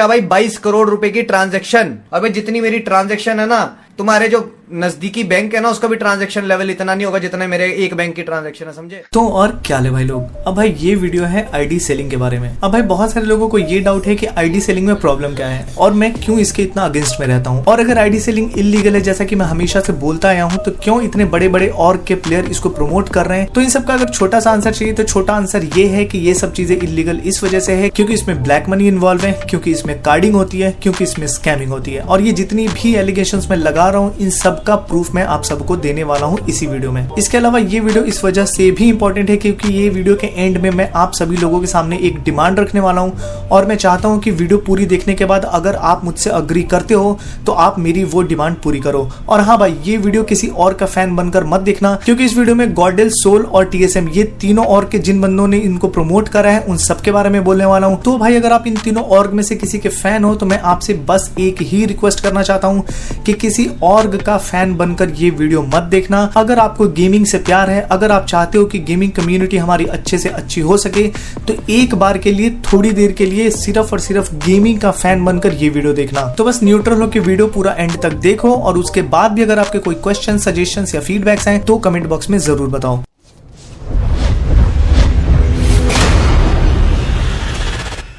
भाई 0.00 0.20
बाईस 0.20 0.56
करोड़ 0.58 0.88
रुपए 0.90 1.08
की 1.10 1.22
ट्रांजैक्शन? 1.22 1.94
अबे 2.12 2.28
जितनी 2.28 2.60
मेरी 2.60 2.78
ट्रांजैक्शन 2.78 3.40
है 3.40 3.46
ना 3.46 3.58
तुम्हारे 3.98 4.28
जो 4.28 4.38
नजदीकी 4.72 5.22
बैंक 5.24 5.54
है 5.54 5.60
ना, 5.60 5.68
उसका 5.68 5.88
भी 5.88 5.96
ट्रांजेक्शन 5.96 6.44
लेवल 6.44 6.70
इतना 6.70 6.94
नहीं 6.94 7.06
होगा 7.06 7.18
जितना 7.18 7.46
मेरे 7.46 7.66
एक 7.74 7.94
बैंक 7.94 8.14
की 8.16 8.22
ट्रांजेक्शन 8.22 8.66
है, 8.66 8.72
समझे? 8.72 9.02
तो 9.12 9.20
और 9.30 9.50
क्या 9.66 9.78
ले 9.80 9.90
भाई 9.90 10.04
लोग? 10.04 10.30
अब 10.46 10.54
भाई 10.54 10.72
ये 10.80 10.94
वीडियो 10.94 11.24
है 11.24 11.48
आईडी 11.54 11.78
सेलिंग 11.80 12.10
के 12.10 12.16
बारे 12.16 12.38
में। 12.38 12.48
अब 12.54 12.72
भाई 12.72 12.82
बहुत 12.82 13.12
सारे 13.12 13.26
लोगों 13.26 13.48
को 13.48 13.58
ये 13.58 13.78
डाउट 13.80 14.06
है 14.06 14.14
कि 14.14 14.26
आईडी 14.28 14.60
सेलिंग 14.60 14.86
में 14.86 14.94
प्रॉब्लम 14.96 15.34
क्या 15.34 15.48
है। 15.48 15.66
और 15.78 15.92
मैं 15.92 16.12
क्यों 16.14 16.38
इसके 16.38 16.62
इतना 16.62 16.84
अगेंस्ट 16.84 17.20
में 17.20 17.26
रहता 17.26 17.50
हूँ? 17.50 17.64
और 17.64 17.80
अगर 17.80 17.98
आईडी 17.98 18.20
सेलिंग 18.20 18.58
इलीगल 18.58 18.94
है, 18.94 19.00
जैसा 19.00 19.24
की 19.24 19.36
मैं 19.36 19.46
हमेशा 19.46 19.80
से 19.80 19.92
बोलता 19.94 20.28
आया 20.28 20.44
हूँ 20.44 20.62
तो 20.64 20.70
क्यों 20.82 21.00
इतने 21.02 21.24
बड़े 21.26 21.48
बड़े 21.48 21.68
और 21.68 22.02
के 22.08 22.14
प्लेयर 22.16 22.44
इसको 22.46 22.68
प्रमोट 22.70 23.08
कर 23.08 23.26
रहे 23.26 23.38
हैं? 23.40 23.48
तो 23.48 23.60
इन 23.60 23.68
सबका 23.70 23.94
अगर 23.94 24.08
छोटा 24.08 24.40
सा 24.40 24.50
आंसर 24.52 24.72
चाहिए 24.72 24.94
तो 24.94 25.04
छोटा 25.04 25.34
आंसर 25.34 25.64
ये 25.76 25.86
है 25.86 26.04
की 26.04 26.18
ये 26.18 26.34
सब 26.34 26.52
चीज़ें 26.52 26.76
इलीगल 26.78 27.20
इस 27.24 27.42
वजह 27.44 27.60
से 27.60 27.74
है 27.74 27.88
क्योंकि 27.90 28.14
इसमें 28.14 28.42
ब्लैक 28.42 28.68
मनी 28.68 28.88
इन्वॉल्व 28.88 29.26
है, 29.26 29.32
क्योंकि 29.50 29.70
इसमें 29.70 30.00
कार्डिंग 30.02 30.34
होती 30.34 30.60
है, 30.60 30.74
क्योंकि 30.82 31.04
इसमें 31.04 31.26
स्कैमिंग 31.28 31.70
होती 31.70 31.92
है। 31.92 32.02
और 32.02 32.22
ये 32.22 32.32
जितनी 32.34 32.68
भी 32.70 32.94
एलिगेशन 32.96 33.42
में 33.50 33.56
लगा 33.56 33.82
रहा 33.88 34.00
हूँ, 34.00 34.16
इन 34.18 34.30
सब 34.32 34.62
का 34.64 34.76
प्रूफ 34.76 35.14
मैं 35.14 35.24
आप 35.24 35.42
सबको 35.44 35.76
देने 35.76 36.04
वाला 36.04 36.26
हूँ 36.26 36.38
इसी 36.48 36.66
वीडियो 36.66 36.92
में। 36.92 37.08
इसके 37.18 37.38
अलावा 37.38 37.58
ये 37.58 37.80
वीडियो 37.80 38.04
इस 38.04 38.24
वजह 38.24 38.44
से 38.46 38.70
भी 38.70 38.88
इंपॉर्टेंट 38.88 39.30
है 39.30 39.36
क्योंकि 39.36 39.72
ये 39.72 39.88
वीडियो 39.88 40.14
के 40.16 40.26
एंड 40.26 40.58
में 40.58 40.70
मैं 40.70 40.90
आप 40.92 41.12
सभी 41.14 41.36
लोगों 41.36 41.60
के 41.60 41.66
सामने 41.66 41.98
एक 41.98 42.22
डिमांड 42.24 42.60
रखने 42.60 42.80
वाला 42.80 43.00
हूँ 43.00 43.48
और 43.52 43.66
मैं 43.66 43.76
चाहता 43.76 44.08
हूँ 44.08 44.20
कि 44.20 44.30
वीडियो 44.32 44.58
पूरी 44.66 44.86
देखने 44.86 45.14
के 45.14 45.24
बाद 45.24 45.44
अगर 45.44 45.74
आप 45.76 46.04
मुझसे 46.04 46.30
अग्री 46.32 46.62
करते 46.64 46.94
हो 46.94 47.18
तो 47.46 47.52
आप 47.54 47.78
मेरी 47.78 48.04
वो 48.04 48.22
डिमांड 48.24 48.56
पूरी 48.56 48.80
करो। 48.80 49.08
और 49.28 49.40
हाँ 49.40 49.58
भाई, 49.58 49.76
ये 49.84 49.96
वीडियो 49.96 50.22
किसी 50.24 50.48
और 50.48 50.74
का 50.74 50.86
फ़ैन 50.86 51.14
बनकर 51.16 51.44
मत 51.44 51.60
देखना, 51.62 51.94
क्योंकि 52.04 52.24
इस 52.24 52.36
वीडियो 52.36 52.54
में 52.56 52.72
गॉडेल 52.74 53.10
सोल 53.12 53.42
और 53.44 53.64
टीएसएम 53.64 54.08
ये 54.08 54.24
तीनों 54.40 54.64
और 54.66 54.84
के 54.84 54.98
जिन 54.98 55.20
बंदों 55.20 55.46
ने 55.48 55.58
इनको 55.58 55.88
प्रमोट 55.88 56.28
करा 56.28 56.50
है, 56.50 56.60
उन 56.60 56.76
सबके 56.78 57.10
बारे 57.10 57.30
में 57.30 57.42
बोलने 57.44 57.64
वाला 57.64 57.86
हूँ। 57.86 58.00
तो 58.02 58.16
भाई, 58.18 58.36
अगर 58.36 58.52
आप 58.52 58.66
इन 58.66 58.76
तीनों 58.76 59.04
ऑर्ग 59.16 59.32
में 59.32 59.42
से 59.42 59.56
किसी 59.56 59.78
के 59.78 59.88
फ़ैन 59.90 60.24
हो 60.24 60.34
तो 60.34 60.46
मैं 60.46 60.58
आपसे 60.60 60.94
बस 61.08 61.30
एक 61.40 61.62
ही 61.62 61.84
रिक्वेस्ट 61.86 62.20
करना 62.20 62.42
चाहता 62.42 62.68
हूँ 62.68 62.84
कि 63.26 63.32
किसी 63.34 63.66
ऑर्ग 63.84 64.16
का 64.22 64.36
फ़ैन 64.38 64.74
बनकर 64.76 65.10
ये 65.12 65.30
वीडियो 65.32 65.62
मत 65.64 65.88
देखना। 65.90 66.22
अगर 66.36 66.58
आपको 66.58 66.88
गेमिंग 66.90 67.26
से 67.26 67.38
प्यार 67.40 67.70
है, 67.70 67.80
अगर 67.82 68.12
आप 68.12 68.26
चाहते 68.26 68.58
हो 68.58 68.64
कि 68.64 68.78
गेमिंग 68.80 69.12
कम्युनिटी 69.12 69.56
हमारी 69.56 69.84
अच्छे 69.86 70.18
से 70.18 70.28
अच्छी 70.30 70.60
हो 70.60 70.76
सके 70.78 71.06
तो 71.46 71.54
एक 71.70 71.94
बार 71.94 72.18
के 72.18 72.32
लिए, 72.32 72.50
थोड़ी 72.64 72.90
देर 72.92 73.12
के 73.12 73.26
लिए 73.26 73.50
सिर्फ़ 73.52 73.92
और 73.92 74.00
सिर्फ़ 74.00 74.34
गेमिंग 74.46 74.78
का 74.80 74.90
फ़ैन 74.92 75.24
बनकर 75.24 75.54
ये 75.54 75.68
वीडियो 75.70 75.92
देखना। 75.94 76.26
तो 76.28 76.44
बस 76.44 76.60
न्यूट्रल 76.64 77.00
हो 77.00 77.08
के 77.08 77.20
वीडियो 77.20 77.46
पूरा 77.48 77.72
एंड 77.74 78.00
तक 78.02 78.12
देखो, 78.20 78.54
और 78.54 78.78
उसके 78.78 79.02
बाद 79.08 79.32
भी 79.32 79.42
अगर 79.42 79.58
आपके 79.58 79.78
कोई 79.80 79.94
क्वेश्चन 79.96 80.38
सजेशन 80.40 80.86
या 80.94 81.00
फीडबैक्स 81.00 81.48
हैं 81.48 81.60
तो 81.64 81.78
कमेंट 81.78 82.06
बॉक्स 82.06 82.30
में 82.30 82.38
ज़रूर 82.40 82.68
बताओ। 82.70 83.02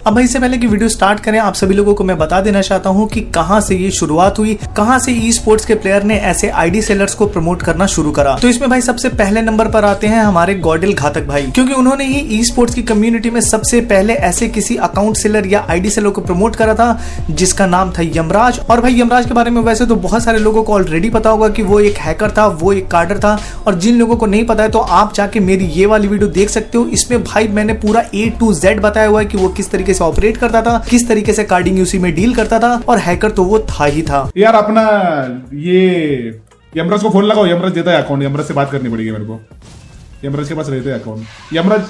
अब 0.06 0.14
भाई, 0.14 0.23
इससे 0.23 0.39
पहले 0.39 0.58
की 0.58 0.67
वीडियो 0.67 0.88
स्टार्ट 0.89 1.20
करें, 1.20 1.38
आप 1.39 1.53
सभी 1.53 1.75
लोगों 1.75 1.94
को 1.94 2.03
मैं 2.03 2.17
बता 2.17 2.39
देना 2.42 2.61
चाहता 2.61 2.89
हूँ 2.89 3.08
कि 3.09 3.22
कहाँ 3.36 3.59
से 3.61 3.75
ये 3.75 3.89
शुरुआत 3.92 4.39
हुई, 4.39 4.53
कहाँ 4.78 4.97
से 5.00 5.12
ई 5.12 5.31
स्पोर्ट्स 5.31 5.66
के 5.66 5.75
प्लेयर 5.75 6.03
ने 6.03 6.17
ऐसे 6.22 6.50
आईडी 6.50 6.81
सेलर्स 6.81 7.14
को 7.16 7.25
प्रमोट 7.25 7.62
करना 7.62 7.86
शुरू 7.86 8.12
करा। 8.12 8.36
तो 8.42 8.47
इसमें 8.47 8.70
भाई, 8.70 8.81
सबसे 8.81 9.09
पहले 9.12 9.42
नंबर 9.42 9.67
पर 9.67 9.86
आते 9.86 10.08
हैं 10.08 10.20
हमारे 10.23 10.56
गॉडल 10.56 10.94
घातक 10.94 11.25
भाई। 11.28 11.45
क्योंकि 11.45 11.73
उन्होंने 11.73 12.06
ही 12.06 12.20
ई 12.31 12.44
स्पोर्ट्स 12.44 12.75
की 12.75 12.84
कम्युनिटी 12.84 13.30
में 13.30 13.39
सबसे 13.42 13.80
पहले 13.84 14.14
ऐसे 14.14 14.47
किसी 14.50 14.75
अकाउंट 14.78 15.17
सेलर 15.17 15.47
या 15.47 15.66
आईडी 15.70 15.89
सेलर 15.89 16.09
को 16.09 16.22
प्रमोट 16.22 16.56
करा 16.56 16.73
था, 16.73 17.00
जिसका 17.31 17.67
नाम 17.67 17.92
था 17.92 18.03
यमराज। 18.16 18.59
और 18.59 18.81
भाई, 18.81 19.00
यमराज 19.02 19.25
के 19.25 19.34
बारे 19.34 19.52
में 19.52 19.62
वैसे 19.62 19.86
तो 19.86 19.95
बहुत 19.97 20.23
सारे 20.23 20.40
लोगों 20.40 20.64
को 20.64 20.73
ऑलरेडी 20.73 21.09
पता 21.09 21.30
होगा 21.30 21.50
कि 21.50 21.64
वो 21.64 21.80
एक 21.80 21.97
हैकर 21.97 22.31
था, 22.31 22.45
वो 22.45 22.73
एक 22.73 22.88
कार्डर 22.92 23.19
था। 23.19 23.38
और 23.67 23.75
जिन 23.75 24.00
लोगों 24.00 24.16
को 24.16 24.25
नहीं 24.25 24.45
पता 24.45 24.64
है 24.64 24.69
तो 24.69 24.80
आप 24.80 25.14
जाके 25.14 25.40
मेरी 25.40 25.66
ये 25.72 25.86
वाली 25.86 26.08
वीडियो 26.08 26.30
देख 26.30 26.50
सकते 26.50 26.78
हो। 26.78 26.86
इसमें 26.94 27.23
भाई, 27.23 27.47
मैंने 27.47 27.73
पूरा 27.75 28.06
ए 28.16 28.30
टू 28.40 28.53
जेड 28.53 28.81
बताया 28.81 29.08
हुआ 29.08 29.19
है 29.19 29.25
कि 29.25 29.38
वो 29.38 29.50
किस 29.50 29.72
तरीके 29.72 29.94
से 29.96 30.04
ऑपरेट 30.04 30.38
करता 30.38 30.62
था, 30.62 30.78
किस 30.90 31.08
तरीके 31.08 31.34
से 31.34 31.44
कार्डिंग 31.46 31.78
यूसी 31.80 32.00
में 32.00 32.14
डील 32.16 32.36
करता 32.36 32.60
था, 32.60 32.74
और 32.90 32.98
हैकर 33.00 33.32
तो 33.32 33.44
वो 33.44 33.60
था 33.72 33.86
ही 33.88 34.02
था। 34.04 34.30
यार, 34.38 34.56
अपना 34.56 34.84
ये 35.60 36.40
यमराज 36.78 37.04
को 37.04 37.10
फ़ोन 37.10 37.26
लगाओ, 37.26 37.46
यमराज 37.48 37.74
देता 37.74 37.92
है 37.92 38.04
अकाउंट 38.04 38.24
यमराज 38.24 38.46
से 38.46 38.54
बात 38.54 38.72
करनी 38.72 38.90
पड़ेगी 38.90 39.12
मेरे 39.12 39.26
को। 39.26 39.40
यमराज 40.24 40.47
के 40.47 40.56
पास 40.56 40.69
रहते 40.69 40.90
हैं 40.90 41.00
अकाउंट 41.00 41.53
यमराज, 41.53 41.81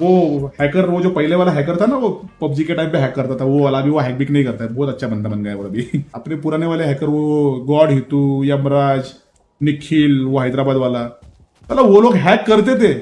वो 0.00 0.50
हैकर 0.60 0.86
वो 0.86 1.00
जो 1.00 1.10
पहले 1.10 1.36
वाला 1.36 1.52
हैकर 1.52 1.76
था 1.76 1.86
ना, 1.86 1.96
वो 1.96 2.08
पबजी 2.40 2.64
के 2.64 2.74
टाइम 2.74 2.90
पे 2.90 2.98
हैक 2.98 3.14
करता 3.14 3.36
था, 3.36 3.44
वो 3.44 3.62
वाला 3.64 3.80
भी 3.80 3.90
वो 3.90 3.98
हैक 3.98 4.16
भी 4.16 4.26
नहीं 4.30 4.44
करता 4.44 4.64
है, 4.64 4.72
बहुत 4.74 4.88
अच्छा 4.88 5.08
बंदा 5.08 5.30
बन 5.30 5.42
गया 5.44 5.54
वो 5.56 5.64
अभी। 5.64 6.04
अपने 6.14 6.36
पुराने 6.36 6.66
वाले 6.66 6.84
हैकर 6.84 7.06
वो 7.06 7.52
गॉड 7.68 7.90
हितू, 7.90 8.20
यमराज, 8.44 9.12
निखिल, 9.60 10.20
वो 10.24 10.38
हैदराबाद 10.38 10.76
वाला। 10.76 11.00
मतलब 11.68 11.86
वो 11.86 12.00
लोग 12.00 12.14
हैक 12.16 12.44
करते 12.46 12.76
थे, 12.78 12.92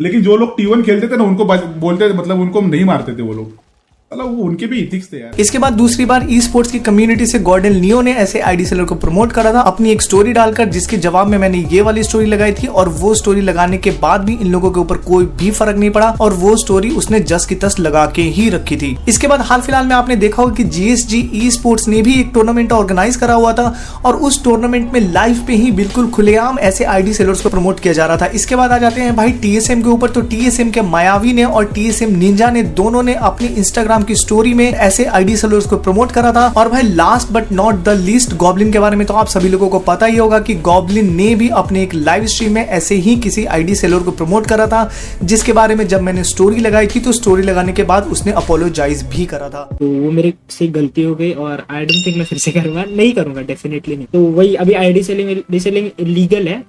लेकिन 0.00 0.22
जो 0.22 0.36
लोग 0.36 0.56
टी 0.56 0.66
वन 0.66 0.82
खेलते 0.82 1.08
थे 1.08 1.16
ना, 1.16 1.24
उनको 1.24 1.44
बोलते 1.80 2.12
मतलब 2.12 2.40
उनको 2.40 2.60
नहीं 2.60 2.84
मारते 2.84 3.12
थे 3.12 3.22
वो 3.22 3.32
लोग। 3.32 3.65
मतलब 4.12 4.38
उनके 4.40 4.66
भी 4.66 4.78
इथिक्स 4.78 5.06
थे 5.12 5.16
यार। 5.16 5.40
इसके 5.40 5.58
बाद 5.58 5.72
दूसरी 5.72 6.04
बार 6.04 6.26
ई 6.30 6.40
स्पोर्ट्स 6.40 6.70
की 6.72 6.78
कम्युनिटी 6.78 7.26
से 7.26 7.38
गॉर्डन 7.38 7.76
नियो 7.76 8.00
ने 8.02 8.12
ऐसे 8.14 8.40
आईडी 8.40 8.64
सेलर 8.66 8.84
को 8.84 8.94
प्रमोट 8.94 9.32
करा 9.32 9.52
था। 9.52 9.60
अपनी 9.60 9.90
एक 9.90 10.02
स्टोरी 10.02 10.32
डालकर 10.32 10.68
जिसके 10.68 10.96
जवाब 10.96 11.26
में 11.26 11.36
मैंने 11.38 11.58
ये 11.72 11.80
वाली 11.82 12.02
स्टोरी 12.02 12.26
लगाई 12.26 12.52
थी 12.52 12.66
और 12.66 12.88
वो 12.90 13.14
स्टोरी 13.14 13.40
लगाने 13.40 13.78
के 13.78 13.90
बाद 14.02 14.20
भी 14.20 14.34
इन 14.34 14.52
लोगों 14.52 14.70
के 14.70 14.80
ऊपर 14.80 14.96
कोई 15.06 15.24
भी 15.38 15.50
फ़र्क 15.50 15.76
नहीं 15.76 15.90
पड़ा 15.90 16.10
और 16.20 16.32
वो 16.34 16.56
स्टोरी 16.56 16.90
उसने 16.96 17.20
जस 17.22 17.46
की 17.46 17.54
तस 17.54 17.78
लगा 17.78 18.04
के 18.16 18.22
ही 18.36 18.48
रखी 18.48 18.76
थी। 18.76 18.96
इसके 19.08 19.26
बाद 19.26 19.40
हाल 19.40 19.60
फ़िलहाल 19.60 19.86
में 19.86 19.94
आपने 19.96 20.16
देखा 20.16 20.42
होगा 20.42 20.54
कि 20.54 20.64
जीएसजी 20.76 21.20
ई 21.34 21.50
स्पोर्ट्स 21.50 21.88
ने 21.88 22.02
भी 22.02 22.14
एक 22.20 22.30
टूर्नामेंट 22.34 22.72
ऑर्गेनाइज 22.72 23.16
करा 23.16 23.34
हुआ 23.34 23.52
था 23.52 23.74
और 24.04 24.16
उस 24.18 24.42
टूर्नामेंट 24.44 24.92
में 24.92 25.00
लाइव 25.12 25.42
पे 25.46 25.54
ही 25.54 25.72
बिल्कुल 25.72 26.10
खुलेआम 26.10 26.58
ऐसे 26.60 26.84
आईडी 26.86 27.14
सेलर्स 27.14 27.40
को 27.40 27.48
प्रमोट 27.48 27.80
किया 27.80 27.94
जा 27.94 28.06
रहा 28.06 28.16
था। 28.16 28.26
इसके 28.34 28.56
बाद 28.56 28.72
आ 28.72 28.78
जाते 28.78 29.00
हैं 29.00 29.16
भाई 29.16 29.32
टीएसएम 29.42 29.82
के 29.82 29.88
ऊपर। 29.88 30.10
तो 30.10 30.20
टीएसएम 30.22 30.70
के 30.70 30.82
मायावी 30.84 31.32
ने 31.32 31.44
और 31.44 31.72
टीएसएम 31.74 32.16
निंजा 32.16 32.50
ने 32.50 32.62
दोनों 32.62 33.02
ने 33.02 33.14
अपनी 33.24 33.48
इंस्टाग्राम 33.48 33.95
की 34.04 34.14
स्टोरी 34.16 34.52
में 34.54 34.64
ऐसे 34.66 35.04
आईडी 35.06 35.36
सेलर्स 35.36 35.66
को 35.66 35.76
प्रमोट 35.78 36.12
करा 36.12 36.32
था। 36.32 36.46
और 36.50 36.68
भाई 36.68 36.82
last 36.82 37.32
but 37.32 37.52
not 37.52 37.82
the 37.84 37.96
least 38.00 38.34
Goblin 38.36 38.72
के 38.72 38.78
बारे 38.78 38.96
में 38.96 39.06
तो 39.06 39.14
आप 39.14 39.28
सभी 39.28 39.48
लोगों 39.48 39.68
को 39.68 39.78
पता 39.80 40.06
ही 40.06 40.16
होगा 40.16 40.38
कि 40.40 40.54
गॉबलिन 40.62 41.14
ने 41.16 41.34
भी 41.34 41.48
अपने 41.56 41.82
एक 41.82 41.94
लाइव 41.94 42.26
स्ट्रीम 42.26 42.52
में 42.52 42.64
ऐसे 42.66 42.94
ही 42.96 43.16
किसी 43.18 43.44
आईडी 43.46 43.74
सेलर 43.74 44.02
को 44.02 44.10
प्रमोट 44.12 44.46
करा 44.46 44.66
था, 44.66 44.88
जिसके 45.24 45.52
बारे 45.52 45.74
में 45.74 45.86
जब 45.88 46.02
मैंने 46.02 46.24
स्टोरी 46.24 46.60
लगाई 46.60 46.86
थी 46.86 47.00
तो 47.00 47.12
स्टोरी 47.12 47.42
लगाने 47.42 47.72
के 47.72 47.82
बाद 47.84 48.08
उसने 48.08 48.32
अपोलोजाइज 48.34 49.02
भी 49.06 49.26
करा 49.26 49.48
था। 49.48 49.62
तो 49.72 49.88
वो 49.88 50.10
मेरे 50.10 50.32
से 50.50 50.66
गलती 50.68 51.02
हो 51.02 51.14
गई 51.14 51.32
और 51.32 51.64
आई 51.70 51.84
डोंट 51.84 52.06
थिंक 52.06 52.16
मैं 52.16 52.24
फिर 52.24 52.38
से 52.38 52.50
करूँगा 52.52 52.84
नहीं 52.86 53.12
करूँगा 53.12 53.42
डेफिनेटली 53.42 53.96
नहीं। 53.96 54.06
तो 54.12 54.24
वही, 54.32 54.54
अभी 54.56 54.72
आईडी 54.74 55.02
सेलिंग 55.02 55.60
सेलिंग 55.60 55.90
लीगल 56.00 56.48
है। 56.48 56.62